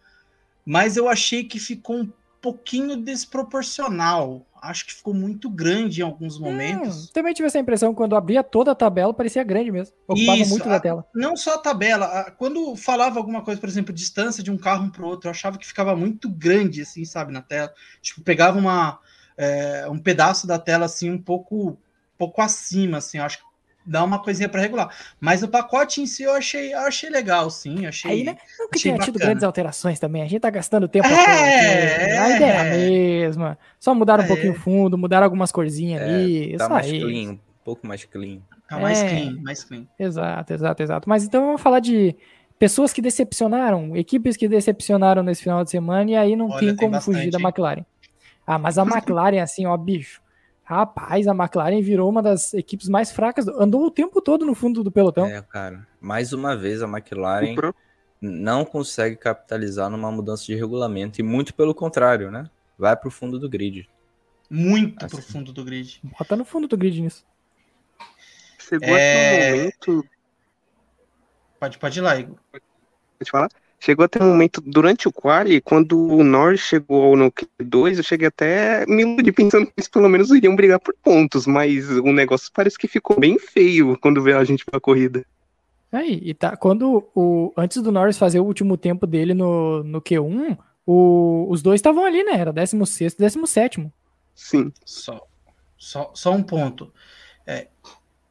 [0.63, 2.13] mas eu achei que ficou um
[2.43, 4.45] pouquinho desproporcional.
[4.61, 7.07] Acho que ficou muito grande em alguns momentos.
[7.07, 9.95] Hum, também tive essa impressão quando abria toda a tabela, parecia grande mesmo.
[10.07, 11.07] Ocupava Isso, muito a- da tela.
[11.15, 14.85] Não só a tabela, a- quando falava alguma coisa, por exemplo, distância de um carro
[14.85, 17.73] um para o outro, eu achava que ficava muito grande, assim, sabe, na tela.
[18.01, 19.01] Tipo, pegava uma,
[19.37, 21.77] é, um pedaço da tela, assim, um pouco,
[22.17, 23.45] pouco acima, assim, acho que
[23.85, 24.95] dá uma coisinha para regular.
[25.21, 28.11] Mas o pacote em si eu achei, eu achei legal, sim, achei...
[28.11, 28.37] Aí, né?
[28.59, 30.23] Não que tenha tido grandes alterações também.
[30.23, 32.17] A gente tá gastando tempo É, toa aqui.
[32.33, 32.71] A ideia é a é.
[32.77, 33.59] mesma.
[33.81, 34.29] Só mudaram um É.
[34.29, 36.57] pouquinho o fundo, mudaram algumas corzinhas É, ali.
[36.57, 37.01] Tá mais aí.
[37.01, 38.39] clean, um pouco mais clean.
[38.69, 39.09] Tá mais É.
[39.09, 39.87] clean, mais clean.
[39.99, 41.09] Exato, exato, exato.
[41.09, 42.17] Mas então vamos falar de
[42.59, 46.69] pessoas que decepcionaram, equipes que decepcionaram nesse final de semana, e aí não Olha, tem
[46.69, 47.41] tem como bastante, fugir da?
[47.41, 47.85] McLaren.
[48.47, 50.22] Ah, mas a McLaren, assim, ó, bicho.
[50.77, 53.45] Rapaz, a McLaren virou uma das equipes mais fracas.
[53.45, 55.27] do- Andou o tempo todo no fundo do pelotão.
[55.27, 55.87] É, cara.
[56.01, 57.55] Mais uma vez a McLaren
[58.21, 62.49] não consegue capitalizar numa mudança de regulamento e muito pelo contrário, né?
[62.79, 63.89] Vai pro fundo do grid.
[64.51, 65.17] Muito Assim.
[65.17, 66.01] pro fundo do grid.
[66.19, 67.25] Bota no fundo do grid nisso.
[68.59, 69.49] Chegou É.
[69.49, 70.09] até um momento.
[71.59, 72.37] Pode, pode ir lá, Igor.
[72.51, 73.49] Pode falar?
[73.85, 78.29] Chegou até um momento durante o quali, quando o Norris chegou no Q2, eu cheguei
[78.29, 82.49] até me iludir pensando que eles pelo menos iriam brigar por pontos, mas o negócio
[82.55, 85.27] parece que ficou bem feio quando veio a gente pra corrida.
[85.91, 90.01] Aí, e tá, quando o, antes do Norris fazer o último tempo dele no, no
[90.01, 90.57] Q1,
[90.87, 92.39] o- os dois estavam ali, né?
[92.39, 93.91] Era 16 e 17.
[94.33, 94.73] Sim.
[94.85, 95.21] Só,
[95.77, 96.93] só, só um ponto.
[97.45, 97.67] É,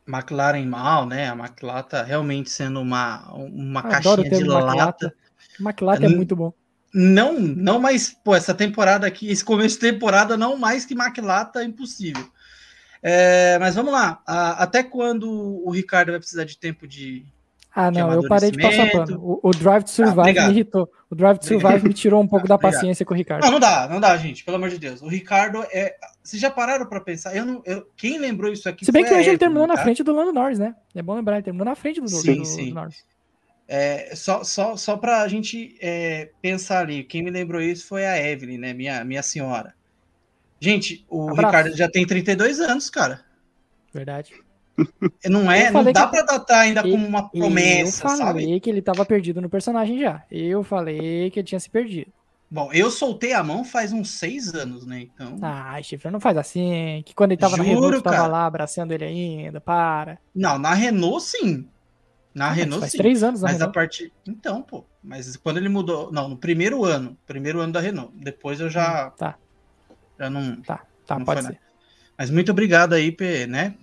[0.07, 1.29] McLaren mal, né?
[1.29, 5.13] A McLaren tá realmente sendo uma, uma Adoro caixinha de lata.
[5.61, 6.53] McLaren é muito bom.
[6.93, 11.49] Não, não mais, pô, essa temporada aqui, esse começo de temporada, não mais que McLaren
[11.55, 12.25] é impossível.
[13.03, 14.21] É, mas vamos lá.
[14.27, 17.25] A- até quando o Ricardo vai precisar de tempo de.
[17.73, 19.17] Ah, de não, eu parei de passar pano.
[19.21, 20.47] O, o Drive to Survive obrigado.
[20.47, 20.89] me irritou.
[21.09, 21.45] O Drive to.
[21.47, 22.73] Survive me tirou um pouco da Obrigado.
[22.73, 23.43] paciência com o Ricardo.
[23.43, 25.01] Não, não dá, não dá, gente, pelo amor de Deus.
[25.01, 25.95] O Ricardo é.
[26.21, 27.33] Vocês já pararam para pensar?
[27.35, 28.83] Eu não, eu- quem lembrou isso aqui?
[28.85, 29.83] Se bem que hoje ele terminou na tá?
[29.83, 30.75] frente do Lando Norris, né?
[30.93, 32.69] É bom lembrar, ele terminou na frente do, do, Sim, do- sim.
[32.69, 32.97] do Norris.
[33.73, 38.05] É, só, só, só para a gente é, pensar ali, quem me lembrou isso foi
[38.05, 38.73] a Evelyn, né?
[38.73, 39.73] Minha, minha senhora.
[40.59, 41.55] Gente, o Abraço.
[41.55, 43.21] Ricardo já tem 32 anos, cara.
[43.93, 44.33] Verdade.
[45.25, 48.59] Não é, não dá que- para datar ainda como uma promessa, eu falei sabe?
[48.59, 50.21] que ele tava perdido no personagem já.
[50.29, 52.11] Eu falei que ele tinha se perdido.
[52.49, 55.01] Bom, eu soltei a mão faz uns seis anos, né?
[55.13, 57.01] Então, Ah, Chifre, não faz assim.
[57.05, 59.61] Que quando ele tava na Juro, Renault, tu tava lá abraçando ele ainda.
[59.61, 60.19] Para.
[60.35, 61.69] não, na Renault sim.
[62.33, 62.97] Na Renault faz sim.
[62.97, 63.73] três anos na Mas a Renault.
[63.73, 64.13] partir.
[64.27, 64.85] Então, pô.
[65.03, 66.11] Mas quando ele mudou.
[66.11, 67.17] Não, no primeiro ano.
[67.27, 68.13] Primeiro ano da Renault.
[68.15, 69.09] Depois eu já.
[69.11, 69.35] Tá,
[70.17, 70.61] Já não.
[70.61, 71.59] tá, tá, Não pode foi ser.
[72.17, 73.15] Mas muito obrigado aí,
[73.49, 73.75] né?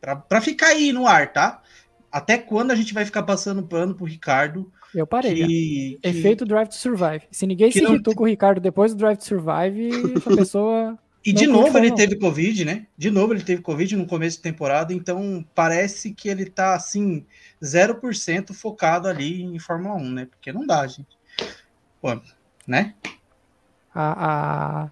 [0.00, 1.62] Pra- Pra, ficar aí no ar, tá?
[2.10, 4.70] Até quando a gente vai ficar passando pano pro Ricardo?
[4.94, 5.34] Eu parei.
[5.34, 7.22] Que, que- Efeito Drive to Survive.
[7.30, 10.98] Se ninguém se não irritou com o Ricardo depois do Drive to Survive, essa pessoa.
[11.26, 11.96] E não de novo falar, ele não.
[11.96, 12.86] teve Covid, né?
[12.96, 17.26] De novo ele teve Covid no começo de temporada, então parece que ele tá assim,
[17.60, 20.26] 0% focado ali em Fórmula 1, né?
[20.26, 21.18] Porque não dá, gente.
[22.00, 22.16] Pô,
[22.64, 22.94] né?
[23.92, 24.90] A, a,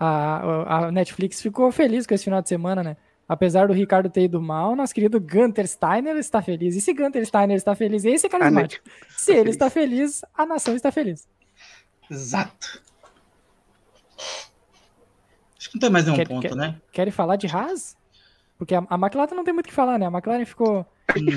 [0.00, 2.96] a, a Netflix ficou feliz com esse final de semana, né?
[3.28, 6.74] Apesar do Ricardo ter ido mal, nosso querido Gunter Steiner está feliz.
[6.74, 8.84] E se Gunter Steiner está feliz, esse é carismático.
[9.08, 11.28] Se ele está feliz, a nação está feliz.
[12.10, 12.82] Exato.
[15.60, 16.80] Acho que não tem mais nenhum Quer- ponto, quer- né?
[16.90, 17.94] Querem falar de Haas?
[18.56, 20.06] Porque a, a McLaren não tem muito o que falar, né?
[20.06, 20.86] A McLaren ficou.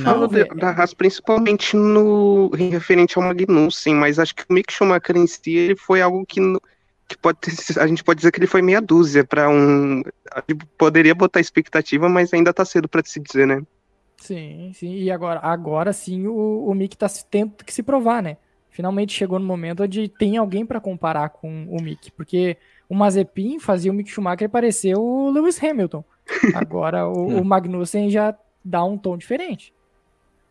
[0.03, 0.47] Falo Vamos ver.
[0.49, 5.17] da, da Haas principalmente no em referente ao Magnussen, mas acho que o Mick Schumacher
[5.17, 6.39] em si ele foi algo que,
[7.07, 10.01] que pode ter- a gente pode dizer que ele foi meia dúzia para um
[10.31, 13.61] a gente poderia botar expectativa, mas ainda tá cedo para se dizer, né?
[14.17, 14.95] Sim, sim.
[14.95, 18.37] E agora, agora sim o, o Mick tá tendo que se provar, né?
[18.69, 22.57] Finalmente chegou no momento onde tem alguém para comparar com o Mick, porque
[22.93, 26.05] o Mazepin fazia o Mick Schumacher parecer o Lewis Hamilton.
[26.53, 29.73] Agora o, o Magnussen já dá um tom diferente.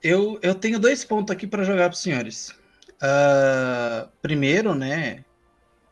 [0.03, 2.53] Eu, eu tenho dois pontos aqui para jogar para os senhores.
[3.01, 5.25] Ah, primeiro, né?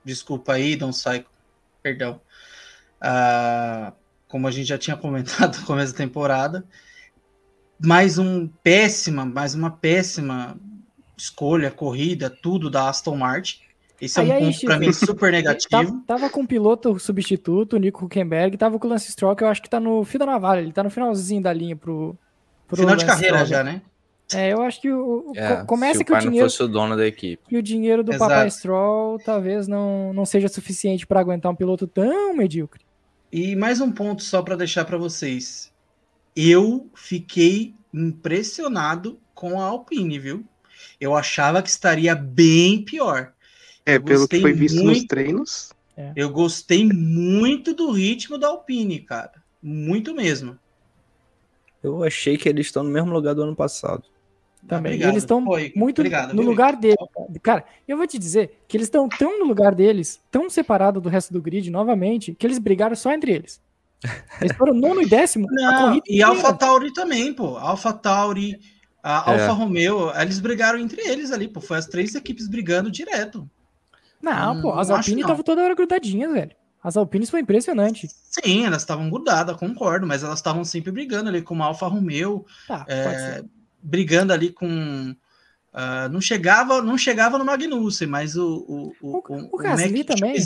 [0.05, 1.31] Desculpa aí, Don Psycho,
[1.81, 2.21] perdão.
[3.01, 3.93] Ah,
[4.27, 6.65] como a gente já tinha comentado no começo da temporada,
[7.79, 10.59] mais um péssima, mais uma péssima
[11.17, 13.61] escolha, corrida, tudo da Aston Martin.
[14.01, 15.69] Esse é Aí, um aí, ponto para mim super negativo.
[15.71, 19.45] Tava, tava com o piloto substituto, o Nico Huckenberg, tava com o Lance Stroll, que
[19.45, 22.17] eu acho que tá no fio da navalha, ele tá no finalzinho da linha pro.
[22.67, 23.59] pro Final de Lance carreira Stroll.
[23.59, 23.83] já, né?
[24.33, 26.49] É, eu acho que o, É, co- começa se o que o pai não dinheiro,
[26.49, 27.43] fosse o dono da equipe.
[27.49, 28.31] que o dinheiro do Exato.
[28.31, 32.83] Papai Stroll talvez não, não seja suficiente para aguentar um piloto tão medíocre.
[33.33, 35.73] E mais um ponto só para deixar para vocês.
[36.37, 40.45] Eu fiquei impressionado com a Alpine, viu?
[41.01, 43.33] Eu achava que estaria bem pior.
[43.87, 45.07] É, Eu pelo que foi visto nos muito.
[45.09, 45.73] treinos.
[46.17, 49.33] Eu gostei muito do ritmo da Alpine, cara.
[49.63, 50.59] Muito mesmo.
[51.83, 54.05] Eu achei que eles estão no mesmo lugar do ano passado.
[54.67, 54.93] Também.
[54.93, 55.11] Obrigado.
[55.13, 56.97] eles estão muito Obrigado, no lugar deles.
[57.43, 61.09] Cara, eu vou te dizer que eles estão tão no lugar deles, tão separados do
[61.09, 63.61] resto do grid novamente, que eles brigaram só entre eles.
[64.41, 65.47] Eles foram nono e décimo.
[65.51, 66.23] Não, e.
[66.23, 67.57] Alpha Tauri também, pô.
[67.57, 68.59] Alpha Tauri,
[69.03, 69.41] a É.
[69.41, 71.61] Alfa Romeo, eles brigaram entre eles ali, pô.
[71.61, 73.49] Foi as três equipes brigando direto.
[74.23, 76.51] Não, Hum, pô, as Alpine estavam toda hora grudadinhas, velho.
[76.83, 78.09] As Alpines foi impressionante.
[78.09, 82.45] Sim, elas estavam grudadas, concordo, mas elas estavam sempre brigando ali com uma Alfa Romeo,
[82.67, 83.45] Tá, é, pode ser.
[83.83, 85.15] brigando ali com.
[85.75, 88.93] ah, não chegava não chegava no Magnussen, mas o.
[89.03, 90.37] O, O- o Gasly Mac também.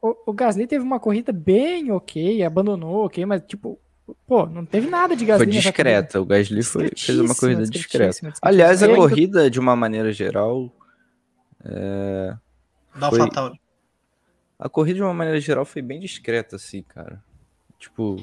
[0.00, 3.78] O, o Gasly teve uma corrida bem ok, abandonou, ok, mas tipo,
[4.26, 6.20] pô, não teve nada de Gasly Foi discreta.
[6.20, 8.32] O Gasly foi, fez uma corrida discreta.
[8.40, 10.72] Aliás, a corrida, de uma maneira geral.
[12.94, 13.60] Da Foi- AlphaTauri.
[14.58, 17.22] A corrida, de uma maneira geral, foi bem discreta, assim, cara.
[17.78, 18.16] Tipo,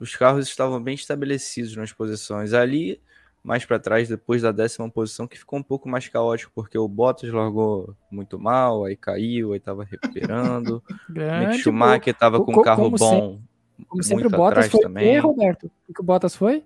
[0.00, 2.52] os carros estavam bem estabelecidos nas posições.
[2.52, 3.00] Ali,
[3.44, 6.88] mais pra trás, depois da décima posição, que ficou um pouco mais caótico, porque o
[6.88, 10.82] Bottas largou muito mal, aí caiu, aí tava recuperando.
[11.08, 13.40] o Grande, Mick Schumacher tava com um carro como bom,
[13.86, 14.80] Como sempre, o muito Bottas atrás foi.
[14.80, 15.14] também.
[15.14, 15.70] E, Roberto?
[15.88, 16.64] O que o Bottas foi?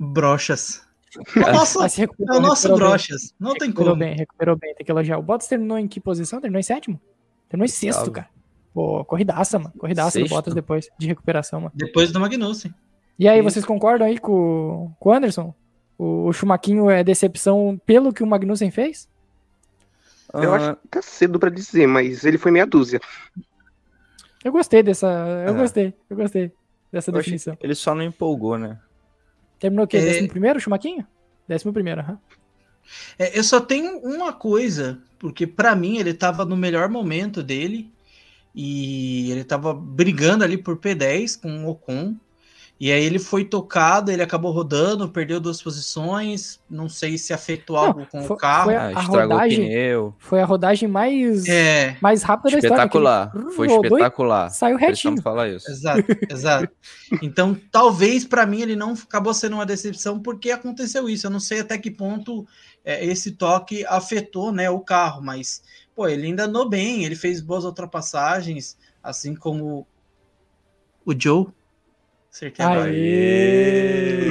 [0.00, 0.85] Brochas.
[1.36, 2.74] É o nosso, é o nosso.
[2.74, 3.34] Brochas.
[3.40, 4.04] Não tem Recuperou como.
[4.04, 5.18] bem, recuperou bem, tem que elogiar.
[5.18, 6.40] O Bottas terminou em que posição?
[6.40, 7.00] Terminou em sétimo?
[7.48, 8.12] Terminou em sexto, Oitavo.
[8.12, 8.28] cara.
[8.74, 9.72] Pô, corridaça, mano.
[9.78, 10.34] Corridaça do Sexto.
[10.34, 11.72] Bottas depois de recuperação, mano.
[11.74, 12.74] Depois do Magnussen.
[13.18, 13.50] E aí, Isso.
[13.50, 15.54] vocês concordam aí com, com o Anderson?
[15.96, 19.08] O, o Schumaquinho é decepção pelo que o Magnussen fez?
[20.34, 23.00] Eu Ah, acho que tá cedo pra dizer, mas ele foi meia dúzia.
[24.44, 25.06] Eu gostei dessa.
[25.46, 25.56] Eu É.
[25.56, 26.52] gostei, eu gostei
[26.92, 27.56] dessa eu definição.
[27.60, 28.78] ele só não empolgou, né?
[29.58, 29.96] Terminou o quê?
[29.98, 30.04] É.
[30.04, 31.06] Décimo primeiro, Schumaquinho?
[31.48, 32.18] Décimo primeiro, aham.
[33.18, 37.90] É, eu só tenho uma coisa, porque pra mim ele tava no melhor momento dele
[38.54, 42.16] e ele tava brigando ali por P10 com o Ocon.
[42.78, 46.60] E aí ele foi tocado, ele acabou rodando, perdeu duas posições.
[46.68, 48.64] Não sei se afetou Não, algo com foi- o carro.
[48.64, 50.14] foi Ah, a estragou rodagem- o pneu.
[50.18, 52.74] Foi a rodagem mais, É, mais rápida da história.
[52.74, 53.32] ele Espetacular.
[53.54, 54.50] Foi rodou e espetacular.
[54.50, 55.22] Saiu retinho.
[55.22, 55.70] Falar isso.
[55.70, 56.68] exato, exato.
[57.22, 61.26] Então, talvez pra mim ele não acabou sendo uma decepção porque aconteceu isso.
[61.26, 62.46] Eu não sei até que ponto
[62.84, 65.62] é, esse toque afetou, né, o carro, mas
[65.94, 69.86] pô, ele ainda andou bem, ele fez boas ultrapassagens, assim como
[71.06, 71.46] o Joe.
[72.36, 72.66] Acertei.
[72.66, 74.30] Aê!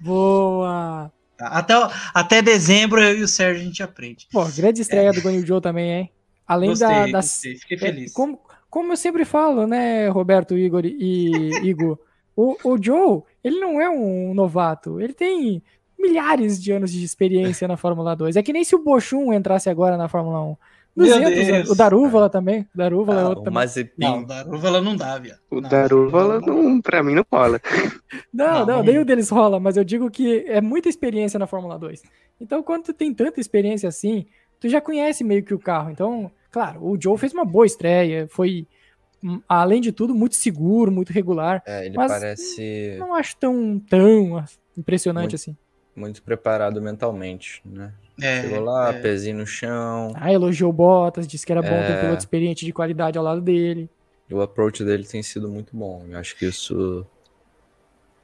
[0.00, 1.12] Boa!
[1.38, 1.74] Até,
[2.12, 4.26] até dezembro eu e o Sérgio a gente aprende.
[4.32, 6.10] Pô, grande estreia do Guanyu Joe também, hein?
[6.44, 7.26] Além Gostei, da, das.
[7.26, 8.12] gostei, fiquei é, feliz.
[8.12, 11.30] como, como eu sempre falo, né, Roberto, Igor e
[11.64, 11.96] Igor?
[12.34, 15.00] O, o Joe, ele não é um novato.
[15.00, 15.62] Ele tem
[15.96, 18.34] milhares de anos de experiência na Fórmula 2.
[18.34, 20.56] É que nem se o Bochum entrasse agora na Fórmula 1.
[20.96, 21.48] Meu 200 Deus.
[21.48, 21.70] anos.
[21.70, 22.66] O Darúvala também.
[22.74, 23.54] O Darúvala é Ah, outro o também.
[23.54, 23.92] Mazepin.
[23.98, 25.38] Não, Darúvala não dá, viado.
[25.50, 27.60] O Não, Daruvala, não, pra mim, não rola.
[28.32, 31.78] Não, Não, não, nenhum deles rola, mas eu digo que é muita experiência na Fórmula
[31.78, 32.02] 2.
[32.40, 34.26] Então, quando tu tem tanta experiência assim,
[34.58, 35.90] tu já conhece meio que o carro.
[35.90, 38.66] Então, claro, o Joe fez uma boa estreia, foi,
[39.22, 41.62] hum, além de tudo, muito seguro, muito regular.
[41.66, 44.44] É, ele Mas- parece Não acho tão, tão
[44.76, 45.34] impressionante Muito.
[45.36, 45.56] assim.
[45.94, 47.92] muito preparado mentalmente, né?
[48.20, 49.00] É, Chegou lá, é.
[49.00, 50.12] pezinho no chão.
[50.14, 52.00] Ah, elogiou o Bottas, disse que era bom ter um É.
[52.00, 53.88] piloto experiente de qualidade ao lado dele.
[54.28, 56.04] E o approach dele tem sido muito bom.
[56.08, 57.06] Eu acho que isso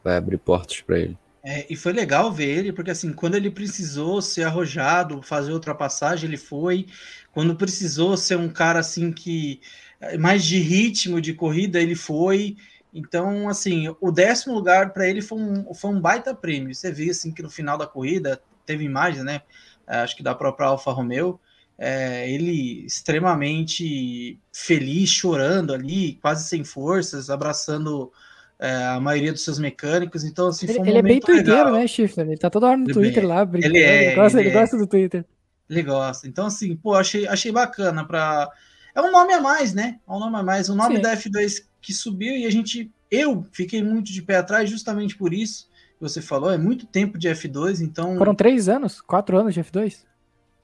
[0.02, 1.16] vai abrir portas pra ele.
[1.42, 6.28] É, e foi legal ver ele, porque assim, quando ele precisou ser arrojado, fazer ultrapassagem,
[6.28, 6.86] ele foi.
[7.32, 9.60] Quando precisou ser um cara assim que
[10.00, 12.56] é, mais de ritmo de corrida, ele foi.
[12.92, 16.74] Então, assim, o décimo lugar para ele foi um, foi um baita prêmio.
[16.74, 19.42] Você vê assim que no final da corrida teve imagens, né?
[19.86, 21.40] É, Acho que da própria Alfa Romeo.
[21.78, 28.10] é, ele extremamente feliz, chorando ali, quase sem forças, abraçando
[28.58, 30.24] é, a maioria dos seus mecânicos.
[30.24, 31.72] Então, assim, Ele, um ele é bem legal.
[31.72, 32.26] né, Shifter?
[32.26, 33.76] Ele tá toda hora no Ele Twitter é- lá, brincando.
[33.76, 35.24] ele é, ele, gosta, ele gosta do Twitter.
[35.68, 36.26] Ele gosta.
[36.28, 38.48] Então, assim, pô, achei, achei bacana para
[38.94, 39.98] É um nome a mais, né?
[40.08, 40.68] É um nome a mais.
[40.70, 41.02] O nome Sim.
[41.02, 42.90] da F2 que subiu e a gente.
[43.10, 45.68] Eu fiquei muito de pé atrás justamente por isso.
[46.00, 48.16] Você falou, é muito tempo de F2, então.
[48.16, 49.00] Foram três anos?
[49.00, 50.04] Quatro anos de F2?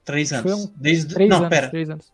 [0.05, 0.53] Três anos.
[0.67, 1.15] um- Desde...
[1.15, 1.69] Três Não, anos, pera.
[1.71, 2.13] três anos.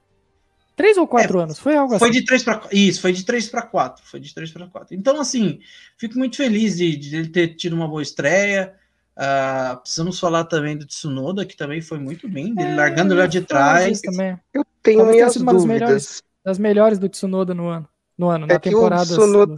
[0.76, 1.58] Três ou quatro É, anos?
[1.58, 2.20] Foi algo Foi assim.
[2.20, 4.04] de 3 para Isso, foi de 3 para 4.
[4.06, 4.94] Foi de 3 para 4.
[4.94, 5.58] Então, assim,
[5.96, 8.74] fico muito feliz de, de ele ter tido uma boa estreia.
[9.16, 13.38] Ah, precisamos falar também do Tsunoda, que também foi muito bem, dele largando lá de
[13.38, 14.00] É, trás.
[14.00, 14.38] também.
[14.54, 15.64] Eu tenho Talvez minhas das dúvidas.
[15.64, 16.22] melhores.
[16.44, 17.88] Das melhores do Tsunoda no ano.
[18.16, 19.04] No ano, É na que o temporada.
[19.04, 19.56] Tsunoda-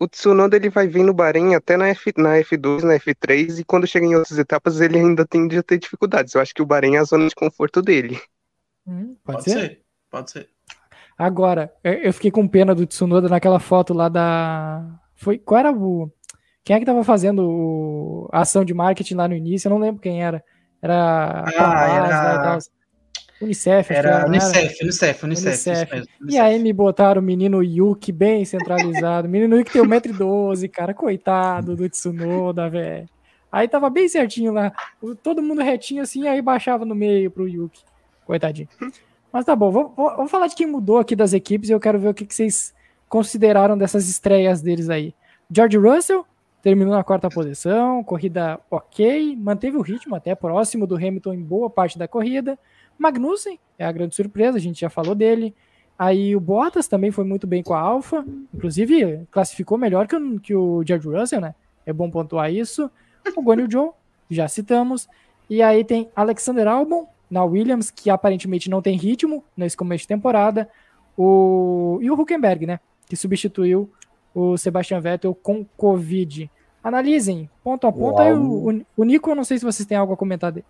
[0.00, 3.64] O Tsunoda ele vai vir no Bahrein até na, F, na F2, na F3, e
[3.64, 6.34] quando chega em outras etapas ele ainda tende a ter dificuldades.
[6.34, 8.20] Eu acho que o Bahrein é a zona de conforto dele.
[8.86, 9.58] Hum, pode, Pode ser?
[9.60, 9.80] ser,
[10.10, 10.48] pode ser.
[11.18, 14.84] Agora, eu fiquei com pena do Tsunoda naquela foto lá da.
[15.16, 16.10] Foi, qual era o.
[16.62, 19.66] Quem é que tava fazendo o- a ação de marketing lá no início?
[19.66, 20.44] Eu não lembro quem era.
[20.80, 20.94] Era.
[21.40, 22.58] a Ah, Paz era- lá e tal.
[23.40, 24.26] Unicef, Era?
[24.26, 25.68] Unicef, Unicef, Unicef.
[25.92, 26.08] Unicef.
[26.28, 29.28] E aí me botaram o menino Yuki bem centralizado.
[29.28, 30.92] Menino Yuki tem 1,12m, cara.
[30.92, 33.08] Coitado do Tsunoda, velho.
[33.50, 34.72] Aí tava bem certinho lá.
[35.22, 37.80] Todo mundo retinho assim, aí baixava no meio pro Yuki.
[38.26, 38.68] Coitadinho.
[39.32, 41.98] Mas tá bom, vamos, vamos falar de quem mudou aqui das equipes e eu quero
[41.98, 42.74] ver o que, que vocês
[43.08, 45.14] consideraram dessas estreias deles aí.
[45.50, 46.26] George Russell
[46.62, 51.70] terminou na quarta posição, corrida ok, manteve o ritmo até próximo do Hamilton em boa
[51.70, 52.58] parte da corrida.
[52.98, 55.54] Magnussen é a grande surpresa, a gente já falou dele.
[55.98, 58.24] Aí o Bottas também foi muito bem com a Alfa,
[58.54, 61.54] inclusive classificou melhor que o, que o George Russell, né?
[61.86, 62.90] É bom pontuar isso.
[63.36, 63.94] O Guan Yu Zhou,
[64.30, 65.08] já citamos.
[65.48, 70.08] E aí tem Alexander Albon na Williams, que aparentemente não tem ritmo nesse começo de
[70.08, 70.68] temporada.
[71.16, 71.98] O...
[72.00, 72.80] E o Huckenberg, né?
[73.06, 73.90] Que substituiu
[74.34, 76.50] o Sebastian Vettel com Covid.
[76.82, 78.20] Analisem ponto a ponto.
[78.20, 80.66] Aí o, o, o Nico, eu não sei se vocês têm algo a comentar dele.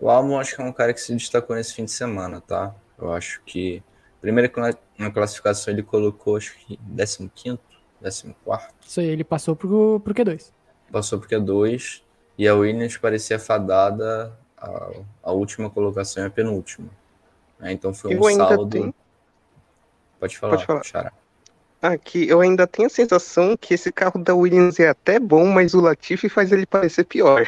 [0.00, 2.74] O Albon acho que é um cara que se destacou nesse fim de semana, tá?
[2.98, 3.82] Eu acho que.
[4.20, 4.74] Primeiro que na-
[5.10, 6.78] classificação ele colocou, acho que
[7.34, 7.58] 15,
[8.02, 8.34] 14.
[8.86, 10.52] Isso aí, ele passou pro, pro Q2.
[10.90, 12.02] Passou é dois.
[12.38, 14.90] E a Williams parecia fadada a,
[15.22, 16.88] a última colocação e a penúltima.
[17.58, 17.72] né?
[17.72, 18.68] Então foi um saldo.
[18.70, 18.94] tenho-
[20.18, 20.82] Pode falar, Pode falar.
[20.84, 21.12] Xará.
[21.82, 25.72] Aqui eu ainda tenho a sensação que esse carro da Williams é até bom, mas
[25.72, 27.46] o Latifi faz ele parecer pior.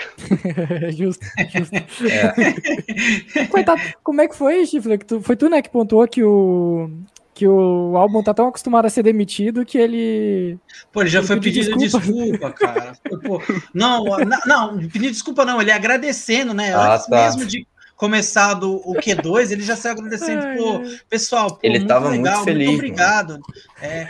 [0.96, 1.24] justo,
[1.54, 2.06] justo.
[2.08, 4.98] É, Coitado, como é que foi, Chifre?
[5.22, 6.90] Foi tu, né, que pontuou que o,
[7.34, 10.58] que o álbum tá tão acostumado a ser demitido que ele.
[10.90, 12.06] Pô, ele já Ele foi pediu pedindo desculpa.
[12.06, 12.92] desculpa, cara.
[13.22, 13.42] Pô,
[13.74, 16.74] não, na- não, pedir desculpa não, ele agradecendo, né?
[16.74, 17.22] Ah, Antes tá.
[17.24, 17.66] mesmo de
[17.96, 22.22] começar do, o Q2, ele já saiu agradecendo, pô, pessoal, pô, Ele muito tava muito
[22.24, 23.38] legal, feliz, muito obrigado.
[23.80, 24.08] É,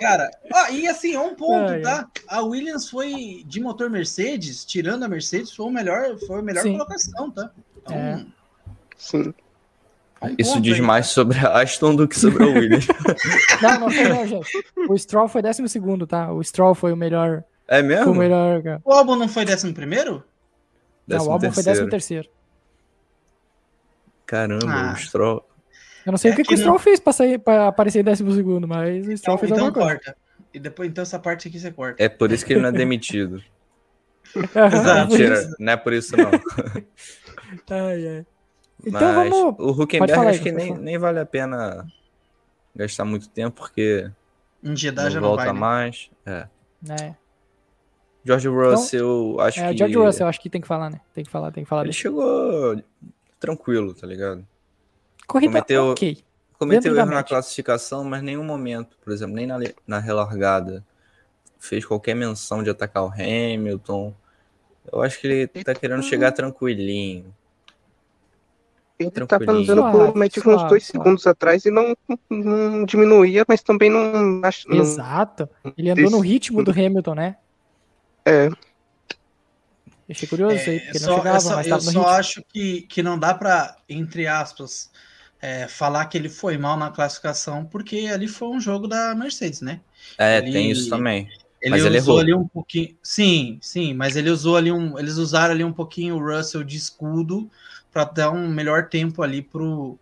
[0.00, 2.08] cara, ó, e assim, um ponto, Ai, tá?
[2.26, 6.62] A Williams foi de motor Mercedes, tirando a Mercedes, foi o melhor, foi a melhor
[6.62, 6.72] Sim.
[6.72, 7.50] colocação, tá?
[7.76, 8.24] Então, É.
[8.96, 9.34] Sim.
[10.22, 10.80] um isso ponto diz aí.
[10.82, 12.86] mais sobre a Aston do que sobre a Williams.
[13.62, 14.50] Não, não foi não, gente.
[14.88, 15.62] O Stroll foi 12,
[16.08, 16.32] tá?
[16.32, 17.44] O Stroll foi o melhor.
[17.68, 18.12] É Foi mesmo?
[18.12, 18.62] o melhor.
[18.62, 18.80] cara.
[18.84, 20.12] O álbum não foi décimo primeiro?
[20.12, 20.22] Não, o
[21.18, 21.88] Décimo álbum foi terceiro.
[21.90, 22.30] 13.
[24.26, 24.92] Caramba, Ah.
[24.92, 25.44] o Stroll.
[26.06, 28.00] Eu não sei É o que, que que o Stroll fez pra, sair, pra aparecer
[28.00, 30.00] em 12, mas o Stroll Então, fez então alguma coisa.
[30.04, 30.16] corta.
[30.52, 32.02] E depois, então essa parte aqui você corta.
[32.02, 33.42] É por isso que ele não é demitido.
[34.34, 35.10] Exato.
[35.10, 36.30] Mentira, não é por isso não.
[37.70, 38.26] Ai, ai.
[38.86, 39.56] Então Mas vamos.
[39.58, 41.86] o Huckenberg falar, acho que nem, nem vale a pena
[42.74, 44.10] gastar muito tempo, porque
[44.62, 45.58] Em Jeddah não já não volta vai, né?
[45.60, 46.10] mais.
[46.24, 46.48] É.
[46.88, 47.14] É,
[48.24, 51.00] George Russell, acho é que George Russell, acho que tem que falar, né?
[51.12, 52.00] Tem que falar, tem que falar ele dele.
[52.00, 52.80] chegou
[53.38, 54.46] tranquilo, tá ligado?
[55.32, 56.24] Corrida cometeu- ok.
[56.58, 59.56] Cometeu erro na classificação, mas em nenhum momento, por exemplo, nem na,
[59.86, 60.84] na relargada,
[61.58, 64.14] fez qualquer menção de atacar o Hamilton.
[64.92, 67.34] Eu acho que ele tá querendo chegar tranquilinho.
[68.98, 69.10] Ele
[69.90, 70.84] por Suave, média uns dois suave.
[70.84, 71.96] segundos atrás e não,
[72.30, 74.42] não diminuía, mas também não.
[74.44, 75.48] Acho, Exato.
[75.76, 77.36] Ele andou no ritmo do Hamilton, né?
[78.26, 78.48] é,
[80.06, 82.00] Eu achei curioso É, aí, porque eu não só, chegava, eu só, mas eu só
[82.00, 82.04] ritmo.
[82.18, 84.90] acho que, que não dá para, entre aspas,
[85.42, 89.60] é, falar que ele foi mal na classificação, porque ali foi um jogo da Mercedes,
[89.60, 89.80] né?
[90.18, 91.28] É, Ele- tem isso também.
[91.62, 92.20] Ele Mas ele usou errou.
[92.22, 92.96] ali um pouquinho.
[93.02, 94.98] Sim, sim, mas ele usou ali um.
[94.98, 97.50] Eles usaram ali um pouquinho o Russell de escudo
[97.92, 99.98] para dar um melhor tempo ali pro,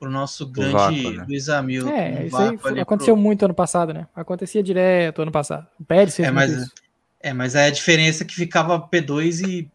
[0.00, 1.24] pro nosso grande vácuo, né?
[1.28, 1.88] Luiz Hamilton.
[1.90, 4.08] É, um isso aí foi- aconteceu pro- muito ano passado, né?
[4.12, 5.68] Acontecia direto ano passado.
[5.78, 6.72] O Pérez fez É, muito mas- isso.
[7.20, 9.70] É, mas é a diferença é que ficava P2 e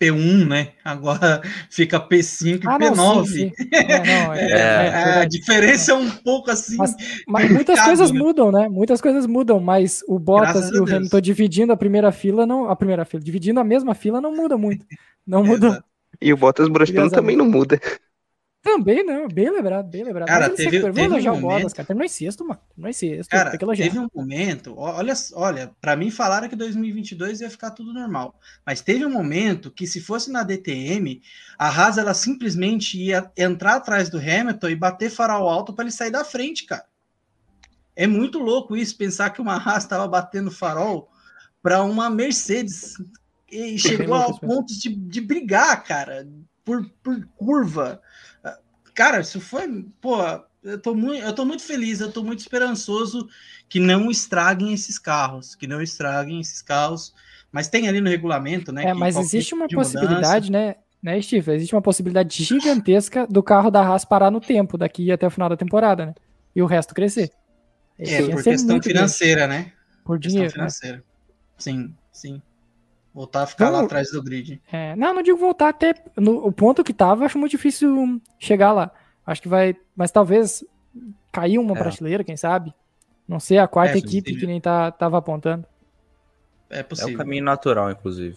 [0.00, 0.68] P1, né?
[0.84, 1.40] Agora
[1.70, 2.96] fica P5 e Ah, P9.
[2.96, 3.52] não, sim, sim.
[3.72, 5.38] É, não, é, É, é, a verdade.
[5.38, 6.76] diferença é um pouco assim.
[6.76, 6.94] Mas-
[7.26, 8.18] Mas muitas coisas né?
[8.18, 8.68] mudam, né?
[8.68, 10.96] Muitas coisas mudam, mas o Bottas Graças e a o.
[10.96, 12.68] Hamilton dividindo a primeira fila, não.
[12.70, 14.84] A primeira fila, dividindo a mesma fila não muda muito.
[15.26, 15.82] Não muda.
[16.20, 17.14] E o Bottas brostando Curiosamente.
[17.14, 17.80] também não muda.
[18.66, 20.26] Também não, bem lembrado, bem lembrado.
[20.28, 21.86] Cara, teve- teve elogiar um o Bottas, momento- cara.
[21.86, 22.60] Terminou em sexto, mano.
[22.68, 23.30] Terminou em sexto.
[23.30, 23.86] Cara, tem que elogiar.
[23.86, 28.34] teve um momento, olha, olha, para mim falaram que 2022 ia ficar tudo normal,
[28.66, 31.22] mas teve um momento que se fosse na DTM,
[31.58, 35.92] a Haas ela simplesmente ia entrar atrás do Hamilton e bater farol alto para ele
[35.92, 36.84] sair da frente, cara.
[37.94, 41.08] É muito louco isso, pensar que uma Haas estava batendo farol
[41.62, 42.94] para uma Mercedes
[43.50, 46.28] e chegou ao ponto de, de brigar, cara,
[46.64, 48.00] por, por curva.
[48.96, 50.16] Cara, isso foi, pô,
[50.64, 53.28] eu tô muito, eu tô muito feliz, eu tô muito esperançoso
[53.68, 57.14] que não estraguem esses carros, que não estraguem esses carros.
[57.52, 58.86] Mas tem ali no regulamento, né?
[58.86, 61.52] É, mas existe uma tipo de mudança- possibilidade, né, né, Steve?
[61.52, 65.50] Existe uma possibilidade gigantesca do carro da Haas parar no tempo daqui até o final
[65.50, 66.14] da temporada, né?
[66.54, 67.30] E o resto crescer.
[67.98, 69.72] Isso É, ia por questão grande, financeira, né?
[70.04, 70.52] Por Questão dinheiro.
[70.52, 70.52] né?
[70.54, 71.04] financeira.
[71.58, 72.40] Sim, sim.
[73.16, 74.60] Voltar a ficar lá atrás do grid.
[74.70, 78.72] É, não, não digo voltar até no o ponto que tava, acho muito difícil chegar
[78.72, 78.90] lá.
[79.26, 80.62] Acho que vai, mas talvez
[81.32, 81.78] cair uma É.
[81.78, 82.74] prateleira, quem sabe?
[83.26, 85.64] Não sei a quarta É, equipe que nem tá, tava apontando.
[86.68, 87.14] É É possível.
[87.14, 88.36] o caminho natural, inclusive.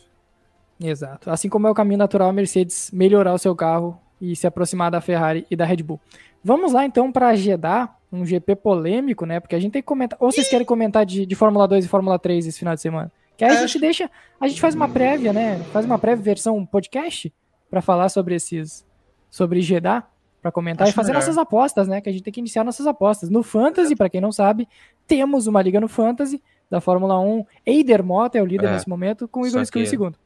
[0.82, 1.30] Exato.
[1.30, 4.90] Assim como é o caminho natural a Mercedes melhorar o seu carro e se aproximar
[4.90, 6.00] da Ferrari e da Red Bull.
[6.42, 9.42] Vamos lá então para Jeddah, um GP polêmico, né?
[9.42, 10.18] Porque a gente tem que comentar.
[10.22, 13.12] Ou vocês querem comentar de, de Fórmula 2 e Fórmula 3 esse final de semana?
[13.40, 14.12] Que aí a É, gente deixa.
[14.38, 15.60] A gente faz uma prévia, né?
[15.72, 17.34] Faz uma prévia versão podcast
[17.70, 18.86] para falar sobre esses.
[19.32, 20.04] Sobre Jeddah,
[20.42, 21.22] para comentar Acho e fazer melhor.
[21.22, 22.02] nossas apostas, né?
[22.02, 23.30] Que a gente tem que iniciar nossas apostas.
[23.30, 24.68] No Fantasy, para quem não sabe,
[25.08, 27.46] temos uma liga no Fantasy da Fórmula 1.
[27.66, 30.18] Eider Mota é o líder É, nesse momento, com o Igor Skill em que- segundo.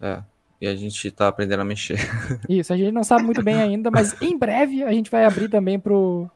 [0.00, 0.22] É.
[0.60, 1.98] E a gente tá aprendendo a mexer.
[2.50, 5.48] Isso, a gente não sabe muito bem ainda, mas em breve a gente vai abrir
[5.48, 6.28] também pro,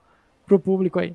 [0.46, 1.14] pro público aí.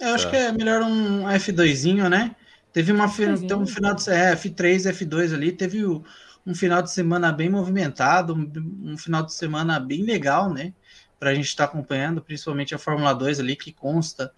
[0.00, 2.34] Eu acho que é melhor um F2zinho, né?
[2.72, 3.48] Teve uma fi- F2zinho.
[3.48, 6.04] tem um final de é, F3, F2 ali, teve o-
[6.46, 10.72] um final de semana bem movimentado, um, um final de semana bem legal, né?
[11.18, 14.32] Para a gente estar acompanhando, principalmente a Fórmula 2 ali, que consta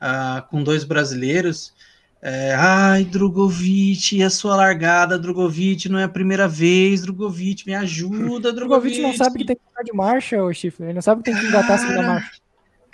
[0.00, 1.74] ah, com dois brasileiros.
[2.20, 7.74] É, ai, Drogovic, e a sua largada, Drogovic, não é a primeira vez, Drogovic, me
[7.74, 8.96] ajuda, O Drogovic.
[8.96, 10.84] Drogovic não sabe que tem que ficar de marcha, ô Chifre.
[10.86, 12.30] Ele não sabe que tem que engatar a segunda Cara, marcha.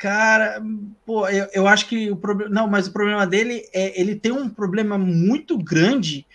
[0.02, 0.60] Cara,
[1.06, 2.52] pô, eu, eu acho que o problema.
[2.52, 6.26] Não, mas o problema dele é ele tem um problema muito grande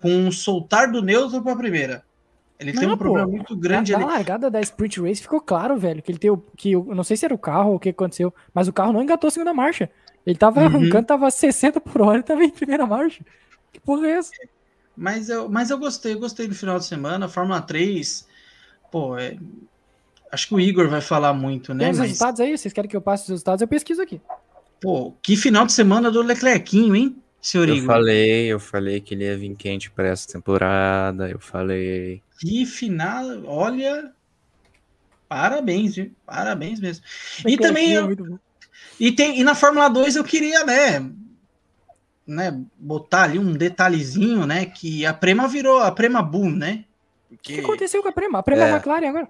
[0.00, 2.02] com soltar do neutro para a primeira.
[2.58, 3.30] Ele tem Não, um problema pô.
[3.30, 6.72] muito grande na, largada da Sprint Race ficou claro, velho, que ele tem o, que
[6.72, 9.02] eu não sei se era o carro ou o que aconteceu, mas o carro não
[9.02, 9.88] engatou a segunda marcha.
[10.26, 10.66] Ele tava Uhum.
[10.66, 13.24] arrancando, tava 60 por hora e tava em primeira marcha.
[13.72, 14.32] Que porra é essa?
[14.96, 17.28] Mas eu, mas eu gostei, eu gostei do final de semana.
[17.28, 18.26] Fórmula 3,
[18.90, 19.36] pô, é-
[20.32, 21.90] acho que o Igor vai falar muito, Tem né?
[21.90, 22.56] os Mas, resultados aí?
[22.56, 23.62] Vocês querem que eu passe os resultados?
[23.62, 24.20] Eu pesquiso aqui.
[24.80, 27.86] pô, que final de semana do Leclerquinho, hein, senhor Eu Igor?
[27.86, 31.30] falei, eu falei que ele ia vir quente para essa temporada.
[31.30, 32.20] Eu falei.
[32.40, 34.12] Que final, olha.
[35.28, 36.10] Parabéns, viu?
[36.26, 37.04] Parabéns mesmo.
[37.46, 38.38] E também é eu.
[39.00, 41.10] E, tem, e na Fórmula 2 eu queria, né,
[42.26, 46.84] né, botar ali um detalhezinho, né, que a Prema virou a Prema Boom, né?
[47.30, 48.38] O que aconteceu com a Prema?
[48.40, 48.72] A Prema é É.
[48.72, 49.28] McLaren agora.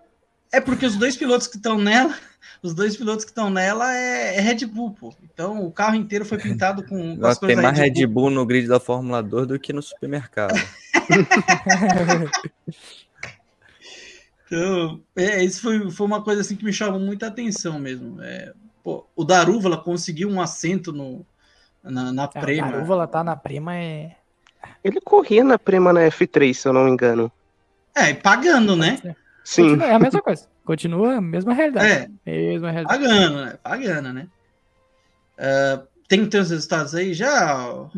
[0.53, 2.15] É porque os dois pilotos que estão nela,
[2.63, 5.15] os dois pilotos que estão nela é, é Red Bull, pô.
[5.23, 8.31] Então o carro inteiro foi pintado com, com as tem cores da mais Red Bull
[8.31, 10.55] no grid da Fórmula 2 do que no supermercado.
[14.55, 18.21] Então, é, isso foi, foi uma coisa assim que me chamou muita atenção mesmo.
[18.21, 18.53] É,
[18.85, 21.25] pô, o Darúvala conseguiu um assento no,
[21.83, 22.71] na, na É, a Prema.
[22.71, 24.15] Darúvala tá na Prema é.
[24.85, 27.33] Ele corria na Prema na F3, se eu não me engano.
[27.97, 28.99] É, e pagando, né?
[29.45, 29.63] Sim.
[29.71, 30.49] Continua, é a mesma coisa.
[30.65, 32.13] Continua a mesma realidade.
[32.27, 33.01] É, Mesma realidade.
[33.03, 33.59] Pagando, né?
[33.63, 34.29] Pagando, né?
[35.39, 37.89] Ah, tem teus resultados aí já?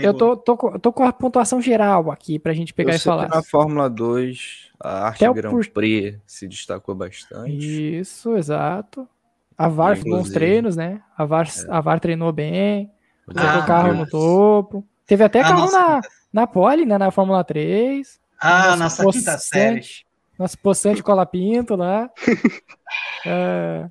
[0.00, 3.00] Eu, tô, tô, com- tô com a pontuação geral aqui pra gente pegar eu e
[3.00, 3.28] falar.
[3.28, 7.98] na Fórmula 2, a Arte Até o Grand por- Prix se destacou bastante.
[7.98, 9.08] Isso, exato.
[9.56, 11.00] A VAR fez bons treinos, né?
[11.16, 12.90] A VAR, a VAR treinou bem,
[13.26, 14.86] O colocou Ah, o carro no topo.
[15.06, 15.78] Teve até Ah, carro nossa.
[15.78, 16.00] na,
[16.32, 16.98] na pole, né?
[16.98, 18.20] Na Fórmula 3.
[18.40, 19.80] Ah, Nosso nossa quinta série.
[20.38, 22.10] Nosso possante Colapinto lá.
[23.24, 23.88] É,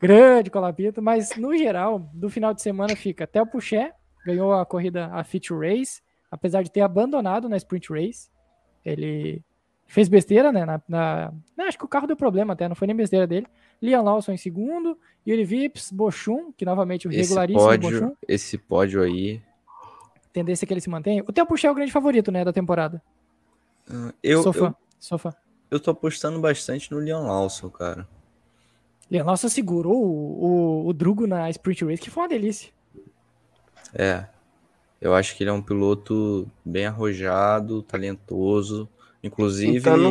[0.00, 3.92] grande Colapinto, mas no geral, do final de semana fica até o Puché,
[4.24, 8.28] ganhou a corrida, a Feature Race, apesar de ter abandonado na Sprint Race.
[8.84, 9.42] Ele
[9.86, 10.64] fez besteira, né?
[10.64, 13.46] Na, na- não, acho que o carro deu problema até, não foi nem besteira dele.
[13.80, 18.00] Liam Lawson em segundo, Yuri Vips, Bochum, que novamente o Esse regularíssimo Bochum.
[18.00, 19.42] pódio, esse pódio aí.
[20.32, 21.22] Tendência que ele se mantenha.
[21.26, 23.02] O Theo Puché é o grande favorito, né, da temporada.
[24.22, 25.34] Eu, sou fã, eu, sou fã.
[25.70, 28.06] Eu tô apostando bastante no Leon Lawson, cara.
[29.10, 30.44] Liam Lawson segurou o,
[30.84, 32.70] o, o Drugo na Sprint Race, que foi uma delícia.
[33.94, 34.26] É.
[35.00, 38.88] Eu acho que ele é um piloto bem arrojado, talentoso.
[39.22, 40.10] Inclusive, Então não-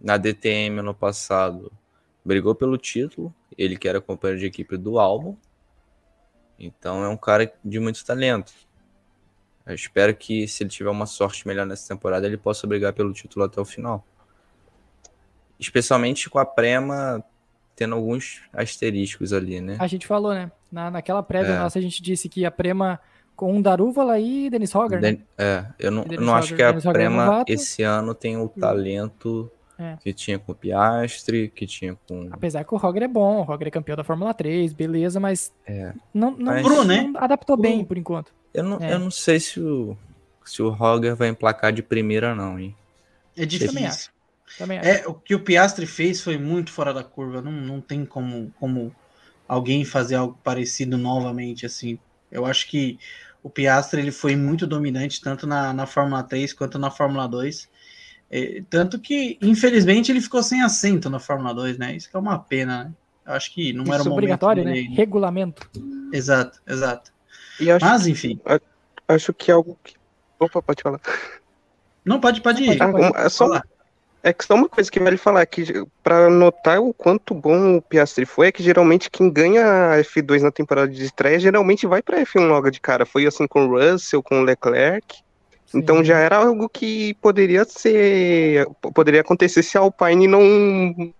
[0.00, 1.70] na DTM ano passado,
[2.24, 5.36] brigou pelo título, ele que era companheiro de equipe do álbum.
[6.58, 8.52] Então é um cara de muito talento.
[9.66, 13.12] Eu espero que se ele tiver uma sorte melhor nessa temporada, ele possa brigar pelo
[13.12, 14.04] título até o final.
[15.58, 17.22] Especialmente com a Prema
[17.76, 19.76] tendo alguns asteriscos ali, né?
[19.80, 20.50] A gente falou, né?
[20.70, 21.58] Na, naquela prévia É.
[21.58, 23.00] nossa, a gente disse que a Prema
[23.36, 25.12] com um Darúvala e Dennis Hogger, né?
[25.12, 27.52] Den- É, eu não, eu não acho Hogger- que a Dennis Hogger é Prema novato.
[27.52, 29.96] esse ano tem o talento É.
[30.00, 32.28] que tinha com o Piastri, que tinha com.
[32.30, 35.52] Apesar que o Hogger é bom, o Hogger é campeão da Fórmula 3, beleza, mas
[35.66, 35.92] É.
[36.12, 37.10] não, não, Mas- Pro, né?
[37.12, 37.88] não adaptou bem Pro.
[37.88, 38.32] por enquanto.
[38.52, 38.94] Eu não, É.
[38.94, 39.96] eu não sei se o,
[40.44, 42.76] se o Roger vai emplacar de primeira, não, hein?
[43.36, 44.12] É difícil.
[44.58, 44.88] Também acho.
[44.88, 47.40] É, o que o Piastri fez foi muito fora da curva.
[47.42, 48.94] Não, não tem como, como
[49.48, 51.98] alguém fazer algo parecido novamente, assim.
[52.30, 52.98] Eu acho que
[53.42, 57.68] o Piastri ele foi muito dominante, tanto na, na Fórmula 3 quanto na Fórmula 2.
[58.30, 61.94] É, tanto que, infelizmente, ele ficou sem assento na Fórmula 2, né?
[61.94, 62.92] Isso que é uma pena, né?
[63.26, 64.72] Eu acho que não era Isso o momento obrigatório, né?
[64.72, 64.88] dele.
[64.94, 65.68] Regulamento.
[66.12, 67.12] Exato, exato.
[67.58, 68.40] E acho, Mas, enfim.
[69.08, 69.94] acho que é algo que.
[70.38, 71.00] Opa, pode falar.
[72.04, 72.82] Não, pode, pode ir.
[72.82, 73.64] Ah, uma- é só, falar.
[74.26, 75.64] É que só uma coisa que vale falar, que
[76.02, 80.40] para notar o quanto bom o Piastri foi, é que geralmente quem ganha a F2
[80.40, 83.04] na temporada de estreia, geralmente vai para F1 logo de cara.
[83.04, 85.18] Foi assim com o Russell, com o Leclerc.
[85.74, 86.04] Então Sim.
[86.04, 88.66] já era algo que poderia ser.
[88.94, 91.12] poderia acontecer se a Alpine não,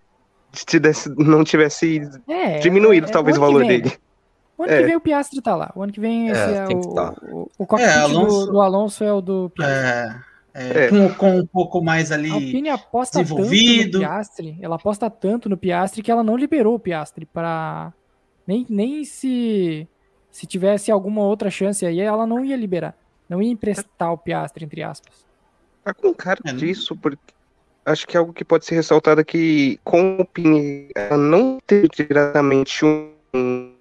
[0.66, 3.92] tivesse, não tivesse É, diminuído é- é talvez o valor dele.
[4.56, 4.78] O ano É.
[4.78, 5.72] que vem o Piastri tá lá.
[5.74, 7.14] O ano que vem É, esse é, o, tá.
[7.22, 9.76] o, o cockpit É, Alonso- do, do Alonso é o do Piastri.
[9.76, 10.14] É,
[10.54, 10.88] é, É.
[10.88, 12.30] Com, com um pouco mais A ali.
[12.30, 13.98] Alpine aposta tanto desenvolvido.
[13.98, 17.92] no Piastri, ela aposta tanto no Piastri que ela não liberou o Piastri para
[18.46, 19.88] nem, nem se
[20.30, 22.96] se tivesse alguma outra chance aí, ela não ia liberar.
[23.28, 25.24] Não ia emprestar o Piastri, entre aspas.
[25.84, 27.18] Tá com cara É, não- disso, porque
[27.86, 31.58] acho que é algo que pode ser ressaltado é que com o Pini, ela não
[31.66, 33.72] teve diretamente um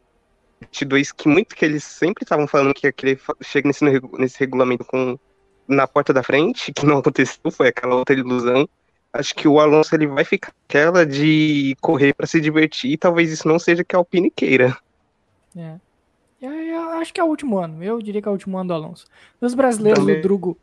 [0.61, 4.85] 22 que muito que eles sempre estavam falando que aquele chega nesse, regu- nesse regulamento
[4.85, 5.17] com
[5.67, 8.67] na porta da frente, que não aconteceu, foi aquela outra ilusão.
[9.11, 13.31] Acho que o Alonso ele vai ficar aquela de correr para se divertir, e talvez
[13.31, 14.75] isso não seja que a Alpine queira.
[15.55, 15.75] É.
[16.41, 17.81] Eu, eu acho que é o último ano.
[17.81, 19.05] Eu diria que é o último ano do Alonso.
[19.39, 20.19] Dos brasileiros, Também.
[20.19, 20.57] o Drugo.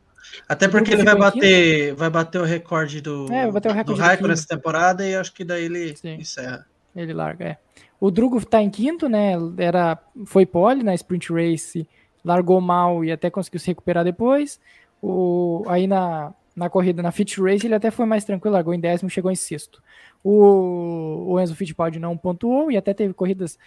[0.47, 3.73] Até porque Drugo ele vai bater, vai bater o recorde do, É, vai bater o
[3.73, 6.15] recorde do do Raikkonen nessa temporada e acho que daí ele Sim.
[6.15, 6.67] encerra.
[6.95, 7.57] Ele larga, é.
[7.99, 9.33] O Drugo tá em quinto, né?
[9.57, 11.87] Era, foi pole na Sprint Race,
[12.23, 14.59] largou mal e até conseguiu se recuperar depois.
[15.01, 18.79] O, aí na, na corrida, na Fit Race, ele até foi mais tranquilo, largou em
[18.79, 19.81] décimo, chegou em sexto.
[20.23, 23.57] O, o Enzo Fittipaldi não pontuou e até teve corridas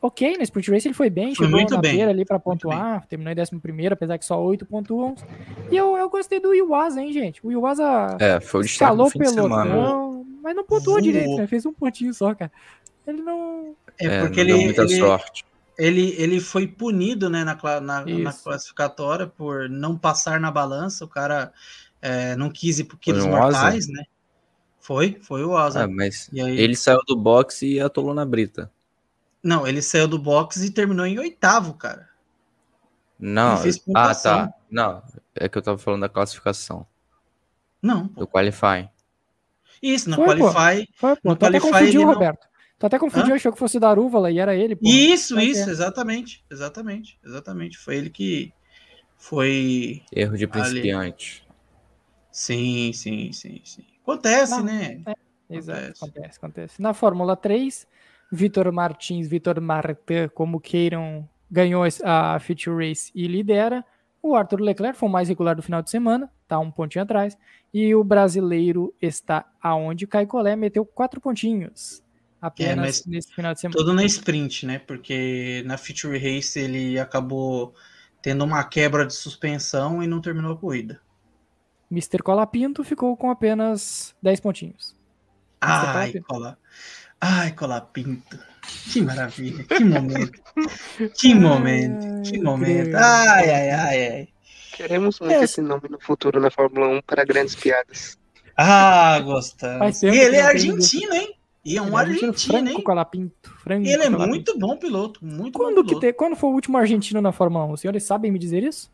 [0.00, 3.06] ok na Sprint Race, ele foi bem, Foi chegou na bem, beira ali para pontuar,
[3.06, 5.14] terminou em décimo primeiro, apesar que só oito pontuam.
[5.70, 7.44] E eu, eu gostei do Iwasa, hein, gente?
[7.44, 11.00] O Iwasa É, foi o escalou pelotão, mas não pontuou Voou.
[11.00, 11.46] direito, né?
[11.46, 12.52] Fez um pontinho só, cara.
[13.06, 13.74] Ele não.
[13.98, 15.44] É, É, porque não deu ele, muita ele, sorte.
[15.78, 21.04] Ele, ele foi punido né, na, na, na classificatória por não passar na balança.
[21.04, 21.52] O cara
[22.00, 24.04] é, não quis ir por quilos um mortais, né?
[24.80, 25.84] Foi, foi o Asa.
[25.84, 28.70] Ah, mas E aí- ele saiu do boxe e atolou na brita.
[29.42, 32.08] Não, ele saiu do box e terminou em oitavo, cara.
[33.18, 33.56] Não,
[33.94, 34.52] ah, tá.
[34.70, 35.02] Não,
[35.34, 36.86] é que eu tava falando da classificação,
[37.80, 38.20] Não, pô.
[38.20, 38.88] do qualifying.
[39.82, 40.52] Isso, no Foi, pô.
[40.52, 40.88] Qualify.
[40.94, 41.20] Foi, pô.
[41.24, 42.46] No até Qualify confundiu, não- Roberto.
[42.78, 44.82] Tu até confundiu, achou que fosse Darúvala e era ele, pô.
[44.86, 45.70] Isso, Vai isso, ter.
[45.70, 46.44] exatamente.
[46.50, 47.78] Exatamente, exatamente.
[47.78, 48.52] Foi ele que
[49.16, 50.02] foi.
[50.12, 51.46] Erro de principiante.
[52.30, 53.84] Sim, sim, sim, sim.
[54.02, 55.02] Acontece, Não, né?
[55.48, 56.04] Exato, Acontece.
[56.04, 56.82] acontece, acontece.
[56.82, 57.86] Na Fórmula 3,
[58.30, 63.84] Vitor Martins, Vitor Martin, como queiram, ganhou a Future Race e lidera.
[64.22, 67.38] O Arthur Leclerc foi o mais regular do final de semana, tá um pontinho atrás.
[67.72, 72.02] E o brasileiro está aonde Caio Collet meteu quatro pontinhos.
[72.40, 73.78] Apenas É, nesse final de semana.
[73.78, 74.78] Todo na sprint, né?
[74.78, 77.74] Porque na Future Race ele acabou
[78.22, 81.00] tendo uma quebra de suspensão e não terminou a corrida.
[81.90, 82.22] Mr.
[82.22, 84.94] Colapinto ficou com apenas 10 pontinhos.
[85.60, 86.58] Ai, cola.
[87.20, 88.38] Ai, colapinto.
[88.92, 90.42] Que maravilha, que momento.
[91.16, 92.90] Que momento, que Ai, momento.
[92.90, 92.96] grande.
[92.96, 94.28] Ai, ai, ai, ai.
[94.72, 98.18] Queremos muito É, esse nome no futuro na Fórmula 1 para grandes piadas.
[98.56, 100.02] Ah, gostamos.
[100.02, 101.35] E ele que é argentino, hein?
[101.68, 102.84] E é um Ele é argentino, argentino, Franco hein?
[102.84, 103.50] Colapinto.
[103.58, 104.28] Franco Ele é Colapinto.
[104.28, 106.06] muito bom piloto, muito Quando, bom que piloto.
[106.06, 107.72] te- quando foi o último argentino na Fórmula 1?
[107.72, 108.88] Os senhores sabem me dizer isso?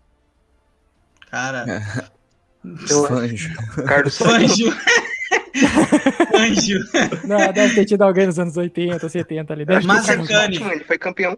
[1.31, 1.67] Cara,
[2.91, 3.55] Eu- Fanjo.
[3.87, 4.53] Carlos Sainz.
[4.53, 4.73] Anjo.
[6.35, 6.79] Anjo.
[7.27, 9.65] Não, deve ter tido alguém nos anos 80, 70 ali.
[9.65, 10.57] Deve é Mazecani.
[10.57, 11.37] Ele foi campeão.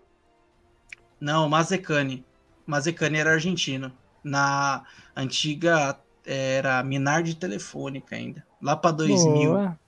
[1.21, 2.25] Não, Mazecani.
[2.67, 3.93] Mazecani era argentino.
[4.23, 4.85] Na
[5.17, 8.45] antiga era Minardi Telefônica ainda.
[8.63, 9.51] Lá pra 2000.
[9.53, 9.79] Boa.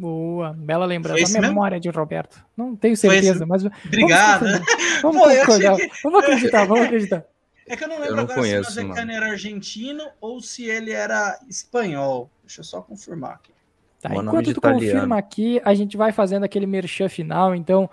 [0.00, 1.20] Boa, bela lembrança.
[1.20, 1.42] Foi A mesmo?
[1.42, 2.42] memória de Roberto.
[2.56, 3.62] Não tenho certeza, mas.
[3.84, 4.46] Obrigado.
[4.46, 4.62] Vamos,
[5.02, 7.24] vamos, Pô, eu vamos acreditar, vamos acreditar.
[7.68, 9.22] É que eu não Eu lembro não agora conheço, se o Nazecane mano.
[9.24, 12.30] era argentino ou se ele era espanhol.
[12.42, 13.52] Deixa eu só confirmar aqui.
[14.00, 14.80] Tá, nome enquanto tu italiano.
[14.80, 17.54] confirma aqui, a gente vai fazendo aquele merchan final.
[17.54, 17.88] Então,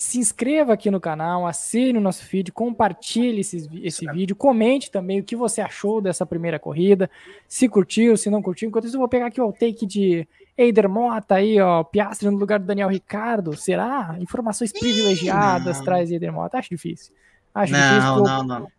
[0.00, 5.20] se inscreva aqui no canal, assine o nosso feed, compartilhe esse, esse vídeo, comente também
[5.20, 7.10] o que você achou dessa primeira corrida,
[7.46, 8.66] se curtiu, se não curtiu.
[8.66, 10.26] Enquanto isso, eu vou pegar aqui ó, o take de
[10.56, 13.54] Eider Mota aí, ó, Piastri no lugar do Daniel Ricardo.
[13.54, 14.16] Será?
[14.18, 15.84] Informações privilegiadas não.
[15.84, 16.56] traz Eider Mota.
[16.56, 17.12] Acho difícil.
[17.54, 18.00] Acho difícil.
[18.00, 18.72] Não, eu não, não.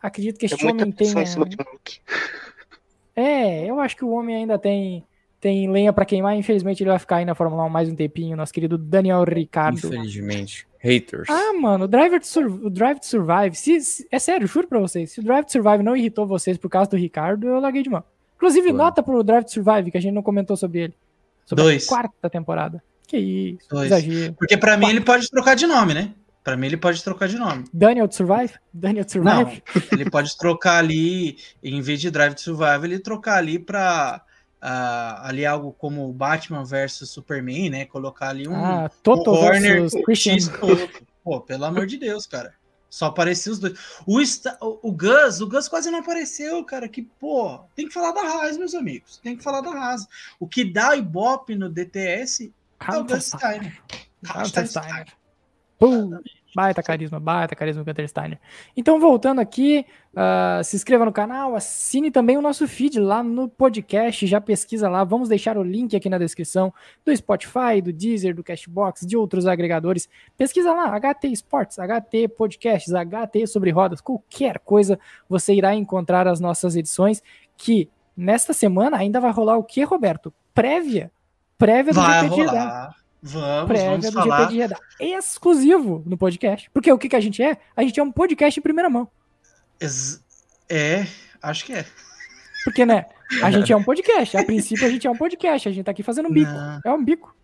[0.00, 1.24] Acredito que este homem pressão tenha...
[1.24, 2.00] em cima de Monk.
[3.16, 5.04] É, eu acho que o homem ainda tem,
[5.40, 6.36] tem lenha pra queimar.
[6.36, 8.36] Infelizmente, ele vai ficar aí na Fórmula 1 mais um tempinho.
[8.36, 9.76] Nosso querido Daniel Ricardo.
[9.78, 10.66] Infelizmente.
[10.80, 11.28] Haters.
[11.28, 13.54] Ah, mano, o Driver to, Sur- o Drive to Survive.
[13.56, 15.10] Se, se- é sério, juro pra vocês.
[15.12, 17.90] Se o Drive to Survive não irritou vocês por causa do Ricardo, eu larguei de
[17.90, 18.04] mão.
[18.36, 18.76] Inclusive, Foi.
[18.76, 20.94] nota pro Drive to Survive, que a gente não comentou sobre ele.
[21.44, 21.84] Sobre Dois.
[21.84, 22.80] a quarta temporada.
[23.08, 23.86] Que isso, Dois.
[23.86, 24.34] exagero.
[24.34, 26.12] Porque pra mim ele pode trocar de nome, né?
[26.44, 27.64] Pra mim ele pode trocar de nome.
[27.72, 28.52] Daniel to Survive?
[28.72, 29.62] Daniel to Não, Survive?
[29.92, 34.22] ele pode trocar ali, em vez de Drive to Survive, ele trocar ali pra
[34.60, 37.84] ah, ali algo como Batman versus Superman, né?
[37.84, 40.36] Colocar ali um, Ah, Toto um Horner versus Christian.
[41.22, 42.54] Pô, pelo amor de Deus, cara.
[42.90, 43.78] Só apareceu os dois.
[44.06, 46.88] O, o, o Gus, o Gus quase não apareceu, cara.
[46.88, 49.18] Que, pô, tem que falar da Haas, meus amigos.
[49.18, 50.06] Tem que falar da Haas.
[50.40, 53.78] O que dá Ibope no DTS é o Gus Steiner.
[54.66, 55.06] Steiner.
[55.78, 56.18] Pum,
[56.58, 58.40] baita carisma, baita carisma do Gunther Steiner.
[58.76, 59.86] Então, voltando aqui,
[60.16, 64.88] ah, se inscreva no canal, assine também o nosso feed lá no podcast, já pesquisa
[64.88, 69.16] lá, vamos deixar o link aqui na descrição do Spotify, do Deezer, do Cashbox, de
[69.16, 70.08] outros agregadores.
[70.36, 74.98] Pesquisa lá, HT Sports, HT Podcasts, HT sobre rodas, qualquer coisa
[75.28, 77.22] você irá encontrar as nossas edições,
[77.56, 80.34] que nesta semana ainda vai rolar o que, Roberto?
[80.52, 81.12] Prévia.
[81.56, 82.97] Prévia do Vai GP de Jeddah rolar.
[83.22, 84.40] Vamos, prévia vamos do falar.
[84.42, 84.78] GP de Jeddah.
[85.00, 86.70] Exclusivo no podcast.
[86.70, 87.56] Porque o que, que a gente é?
[87.76, 89.08] A gente é um podcast em primeira mão.
[89.80, 90.22] Ex-
[90.68, 91.06] É,
[91.42, 91.84] acho que é.
[92.64, 93.06] Porque, né?
[93.42, 94.36] A gente é um podcast.
[94.38, 95.68] A princípio, a gente é um podcast.
[95.68, 96.50] A gente tá aqui fazendo um bico.
[96.50, 96.80] Não.
[96.82, 97.36] É um bico.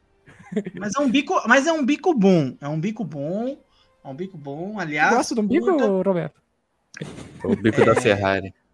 [0.79, 2.57] Mas é um bico, mas é um bico bom.
[2.59, 3.59] É um bico bom.
[4.03, 4.79] É um bico bom.
[4.79, 5.71] Aliás, Gosta de um bico,
[6.03, 6.41] Roberto?
[7.45, 8.55] O bico da Ferrari.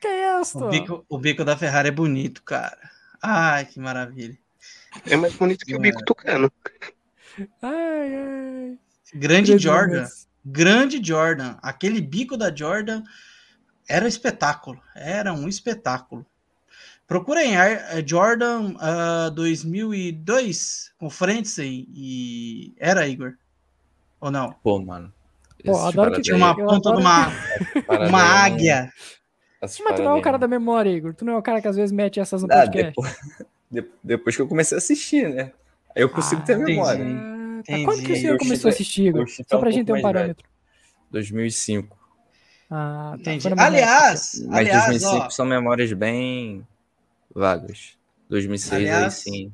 [0.00, 0.58] Que é isso?
[0.64, 2.76] o bico, o bico da Ferrari é bonito, cara.
[3.22, 4.36] Ai, que maravilha.
[5.06, 6.50] É mais bonito que o bico tucano.
[7.62, 8.78] Ai, ai.
[9.14, 9.94] Grande Jordan.
[9.94, 10.28] momentos.
[10.44, 11.56] Grande Jordan.
[11.62, 13.02] Aquele bico da Jordan
[13.88, 14.80] era um espetáculo.
[14.94, 16.26] Era um espetáculo.
[17.06, 17.56] Procurem
[18.06, 23.34] Jordan ah, 2002 com Frentzen e era Igor
[24.20, 24.52] ou não?
[24.62, 25.12] Pô, mano.
[25.64, 27.30] Pô, adoro que Tinha uma ponta de uma,
[27.86, 28.92] paradas uma águia.
[29.60, 31.14] Mas tu não é o cara da memória, Igor.
[31.14, 32.88] Tu não é o cara que às vezes mete essas no Ah, podcast.
[32.96, 33.46] depois, de-
[34.02, 35.52] depois que eu comecei a assistir, né?
[35.94, 37.02] Aí eu consigo ter Ah, memória.
[37.02, 37.18] entendi.
[37.18, 37.72] Ah, tá.
[37.72, 37.84] Entendi.
[37.84, 39.26] Quando que o senhor Eu começou a assistir, Igor?
[39.28, 40.48] Só um pra gente ter um parâmetro.
[41.10, 41.96] 2005.
[42.70, 43.30] Ah, tá.
[43.30, 43.62] Memória.
[43.64, 46.66] Aliás, Mas aliás, 2005 ó, são memórias bem
[47.34, 47.96] vagas.
[48.28, 49.52] 2006 Aliás, aí sim.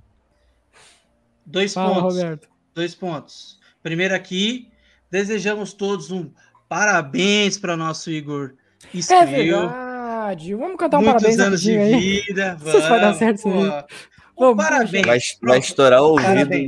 [1.45, 2.15] dois Fala, pontos.
[2.17, 2.49] Roberto.
[2.75, 3.59] Dois pontos.
[3.83, 4.71] Primeiro aqui,
[5.11, 6.31] desejamos todos um
[6.69, 8.55] parabéns para nosso Igor
[8.95, 8.97] É
[10.29, 10.55] Verdade.
[10.55, 12.21] Vamos cantar um Muitos parabéns anos de aí.
[12.27, 12.59] vida.
[12.63, 13.85] Não sei se vai dar vamos, certo isso aí.
[14.39, 15.07] Vamos, parabéns.
[15.07, 16.67] Vai, vai estourar o ouvido de,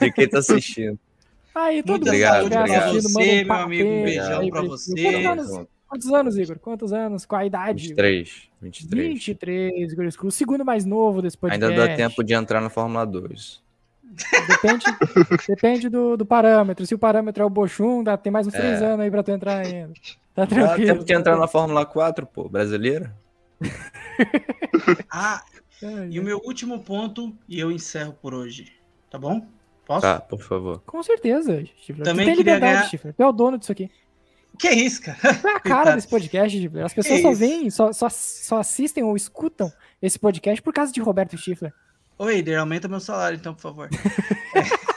[0.00, 0.98] de quem tá assistindo.
[1.54, 2.96] Aí, todo Muita mundo Obrigado, para obrigado.
[2.96, 3.88] assistindo, você, manda um meu amigo.
[3.88, 4.92] Um parabéns beijão aí para pra você.
[5.02, 6.58] Quantos anos, quantos anos, Igor?
[6.58, 7.26] Quantos anos?
[7.26, 7.88] Qual a idade?
[7.88, 8.48] 23.
[8.60, 9.08] 23.
[9.08, 10.28] 23, Igor Screw.
[10.28, 11.64] O segundo mais novo desse podcast.
[11.64, 13.62] Ainda dá tempo de entrar na Fórmula 2.
[14.48, 14.84] Depende,
[15.48, 16.86] depende do, do parâmetro.
[16.86, 18.86] Se o parâmetro é o Bochum, dá, tem mais uns três É.
[18.86, 19.92] anos aí pra tu entrar ainda.
[20.34, 20.86] Tá Dá tranquilo.
[20.94, 23.14] tempo de entrar na Fórmula 4, pô, brasileira?
[25.10, 25.42] Ah,
[26.10, 28.72] e o meu último ponto, e eu encerro por hoje.
[29.10, 29.46] Tá bom?
[29.84, 30.02] Posso?
[30.02, 30.82] Tá, por favor.
[30.84, 32.02] Com certeza, Chifre.
[32.02, 33.12] Também tu tem liberdade, ganhar- Chifre.
[33.12, 33.90] Tu é o dono disso aqui.
[34.58, 35.18] Que isso, cara?
[35.34, 36.80] Tu é a cara desse podcast, Chifre.
[36.80, 37.40] As pessoas Que só isso?
[37.40, 39.70] veem, só, só, só assistem ou escutam
[40.02, 41.72] esse podcast por causa de Roberto Schiffler.
[42.18, 43.90] Ô, Eider, aumenta meu salário, então, por favor.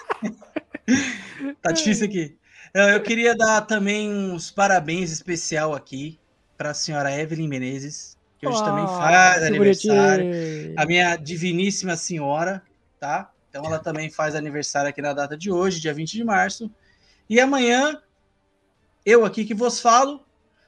[1.62, 2.38] tá difícil aqui.
[2.74, 6.20] Eu, queria dar também uns parabéns especial aqui
[6.58, 10.26] para a senhora Evelyn Menezes, que hoje também Ah, faz aniversário.
[10.26, 10.76] bonitinho.
[10.78, 12.62] A minha diviníssima senhora,
[13.00, 13.32] tá?
[13.50, 16.72] Então ela também faz aniversário aqui na data de hoje, dia 20 de março.
[17.30, 18.00] E amanhã,
[19.06, 20.24] eu aqui que vos falo,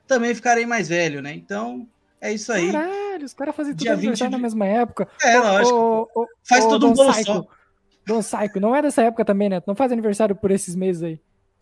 [0.07, 1.33] também ficarei mais velho, né?
[1.33, 1.87] Então,
[2.22, 2.72] é isso aí.
[2.72, 5.07] Caralho, os caras fazem tudo Dia aniversário 20 de- na mesma época.
[5.24, 5.78] É, Ô, lógico.
[6.15, 7.45] ô, ô, Faz ô, tudo um bolo só.
[8.05, 9.59] Dom Psycho, não é dessa época também, né?
[9.59, 11.19] Tu não faz aniversário por esses meses aí.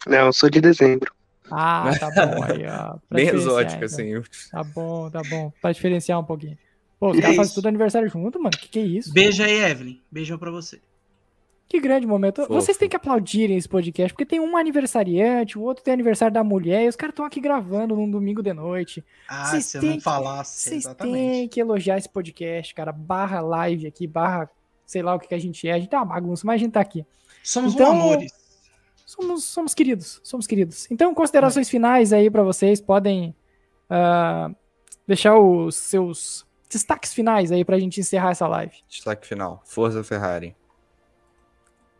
[0.07, 1.14] Não, eu sou de dezembro.
[1.51, 2.95] Ah, tá bom aí, ó.
[3.12, 3.86] Bem diferenciar, exótico, então.
[3.86, 4.49] assim.
[4.51, 5.51] Tá bom, tá bom.
[5.62, 6.57] Pra diferenciar um pouquinho.
[6.99, 8.51] Pô, os É caras fazem tudo aniversário junto, mano.
[8.57, 9.14] Que que é isso?
[9.14, 9.99] Beijo aí, Evelyn.
[10.12, 10.80] Beijão pra você.
[11.70, 12.41] Que grande momento.
[12.41, 12.51] Fofo.
[12.53, 16.43] Vocês têm que aplaudirem esse podcast, porque tem um aniversariante, o outro tem aniversário da
[16.43, 19.05] mulher, e os caras estão aqui gravando num domingo de noite.
[19.28, 21.13] Ah, Vocês se eu têm não que- falasse, Vocês exatamente.
[21.32, 22.91] têm que elogiar esse podcast, cara.
[22.91, 24.49] Barra live aqui, barra
[24.84, 25.74] sei lá o que, que a gente é.
[25.74, 27.05] A gente é uma bagunça, mas a gente tá aqui.
[27.43, 28.34] Somos Então- um amores.
[29.05, 30.88] Somos, somos queridos, somos queridos.
[30.89, 32.82] Então, considerações finais aí pra vocês.
[32.82, 33.36] Podem
[33.89, 34.49] ah,
[35.07, 38.74] deixar os seus destaques finais aí pra gente encerrar essa live.
[38.88, 39.61] Destaque final.
[39.65, 40.55] Forza Ferrari.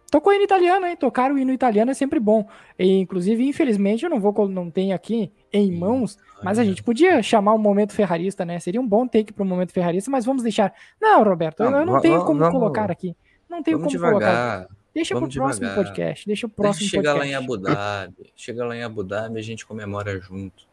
[0.10, 0.95] Tocou hino italiano, hein?
[0.97, 2.47] Tocar o hino italiano é sempre bom.
[2.78, 7.22] E, inclusive, infelizmente, eu não vou, não tenho aqui em mãos, mas a gente podia
[7.22, 8.60] chamar um momento ferrarista, né?
[8.60, 10.74] Seria um bom take para o momento ferrarista, mas vamos deixar.
[11.01, 13.16] Não, Roberto, eu- Não, eu não tenho como vamos- colocar aqui.
[13.49, 14.10] Não tenho como colocar.
[14.20, 14.68] devagar.
[14.93, 15.86] Deixa pro vamos próximo devagar.
[15.86, 16.26] podcast.
[16.28, 17.41] Deixa o próximo chegar lá podcast.
[17.41, 18.32] em Abu Dhabi.
[18.36, 20.68] Chega lá em Abu Dhabi e a gente comemora junto.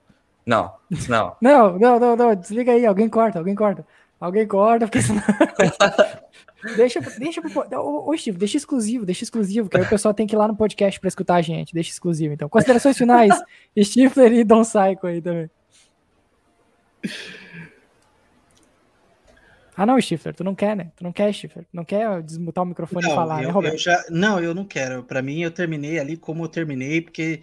[0.44, 0.72] Não,
[1.08, 1.36] não.
[1.42, 2.34] Não, não, não, não.
[2.34, 2.86] Desliga aí.
[2.86, 3.84] Alguém corta, alguém corta.
[4.18, 5.22] Alguém corta, porque senão.
[6.76, 7.66] deixa, deixa pro.
[7.78, 10.48] Ô, ô, Steve, deixa exclusivo, deixa exclusivo, que aí o pessoal tem que ir lá
[10.48, 11.74] no podcast pra escutar a gente.
[11.74, 12.48] Deixa exclusivo, então.
[12.48, 13.34] Considerações finais,
[13.78, 15.50] Stifler e Don Psycho aí também.
[19.76, 20.90] Ah, não, Stifler, tu não quer, né?
[20.96, 21.64] Tu não quer, Stifler.
[21.66, 23.74] Tu não quer desmutar o microfone e Não, falar, eu, né, Roberto?
[23.74, 25.02] eu já, não, eu não quero.
[25.02, 27.40] Pra mim, eu terminei ali como eu terminei, porque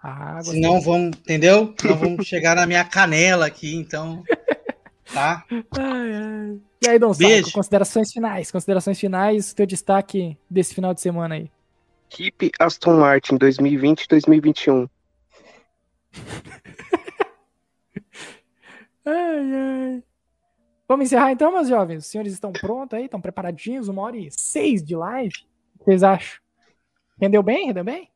[0.00, 1.74] Ah, senão vão, entendeu?
[1.82, 4.22] Não vão chegar na minha canela aqui, então.
[5.12, 5.44] Tá?
[5.78, 6.60] Ai, ai.
[6.82, 7.52] E aí, Don Psycho, Beijo.
[7.52, 8.50] considerações finais.
[8.50, 11.50] Considerações finais, teu destaque desse final de semana aí.
[12.08, 14.88] Keep Aston Martin 2020 2021.
[19.04, 20.02] Ai, ai.
[20.86, 22.04] Vamos encerrar então, meus jovens?
[22.04, 23.06] Os senhores estão prontos aí?
[23.06, 23.88] Estão preparadinhos?
[23.88, 25.34] Uma hora e seis de live?
[25.74, 26.40] O que vocês acham?
[27.20, 27.66] Rendeu bem?
[27.66, 28.08] Rendeu bem?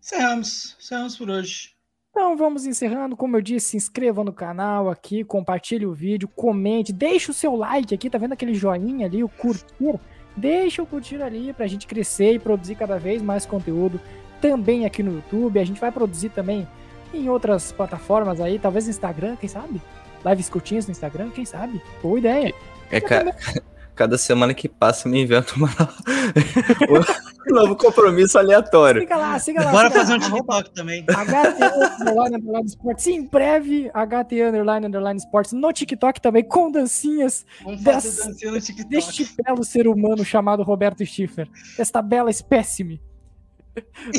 [0.00, 0.76] Encerramos.
[0.78, 1.74] Encerramos por hoje.
[2.12, 3.16] Então vamos encerrando.
[3.16, 7.56] Como eu disse, se inscreva no canal aqui, compartilhe o vídeo, comente, deixa o seu
[7.56, 9.98] like aqui, tá vendo aquele joinha ali, o curtir?
[10.36, 13.98] Deixa o curtir ali pra gente crescer e produzir cada vez mais conteúdo
[14.42, 15.58] também aqui no YouTube.
[15.58, 16.68] A gente vai produzir também
[17.14, 19.80] em outras plataformas aí, talvez no Instagram, quem sabe?
[20.24, 21.80] Lives curtinhas no Instagram, quem sabe?
[22.02, 22.54] Boa ideia.
[22.90, 23.24] É ca-
[23.94, 25.68] cada semana que passa eu me invento uma...
[27.50, 29.02] um novo compromisso aleatório.
[29.02, 29.70] Siga lá, siga lá.
[29.70, 30.30] Bora siga fazer um lá.
[30.30, 31.02] TikTok também.
[31.04, 33.06] HT Underline Underline Sports.
[33.06, 38.88] Em breve, HT Underline Underline Sports no TikTok também, com dancinhas Vamos dancinha no TikTok.
[38.88, 41.48] deste belo ser humano chamado Roberto Schiffer.
[41.78, 43.00] Esta bela espécime.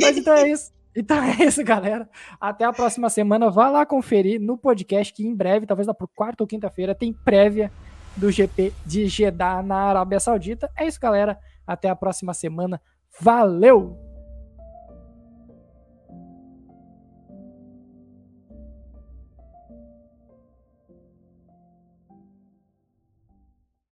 [0.02, 0.72] Mas então é isso.
[0.96, 2.08] Então é isso, galera.
[2.40, 3.50] Até a próxima semana.
[3.50, 7.12] Vá lá conferir no podcast que em breve, talvez lá por quarta ou quinta-feira, tem
[7.12, 7.72] prévia
[8.16, 10.70] do GP de Jeddah na Arábia Saudita.
[10.78, 11.38] É isso, galera.
[11.66, 12.82] Até a próxima semana.
[13.20, 14.03] Valeu!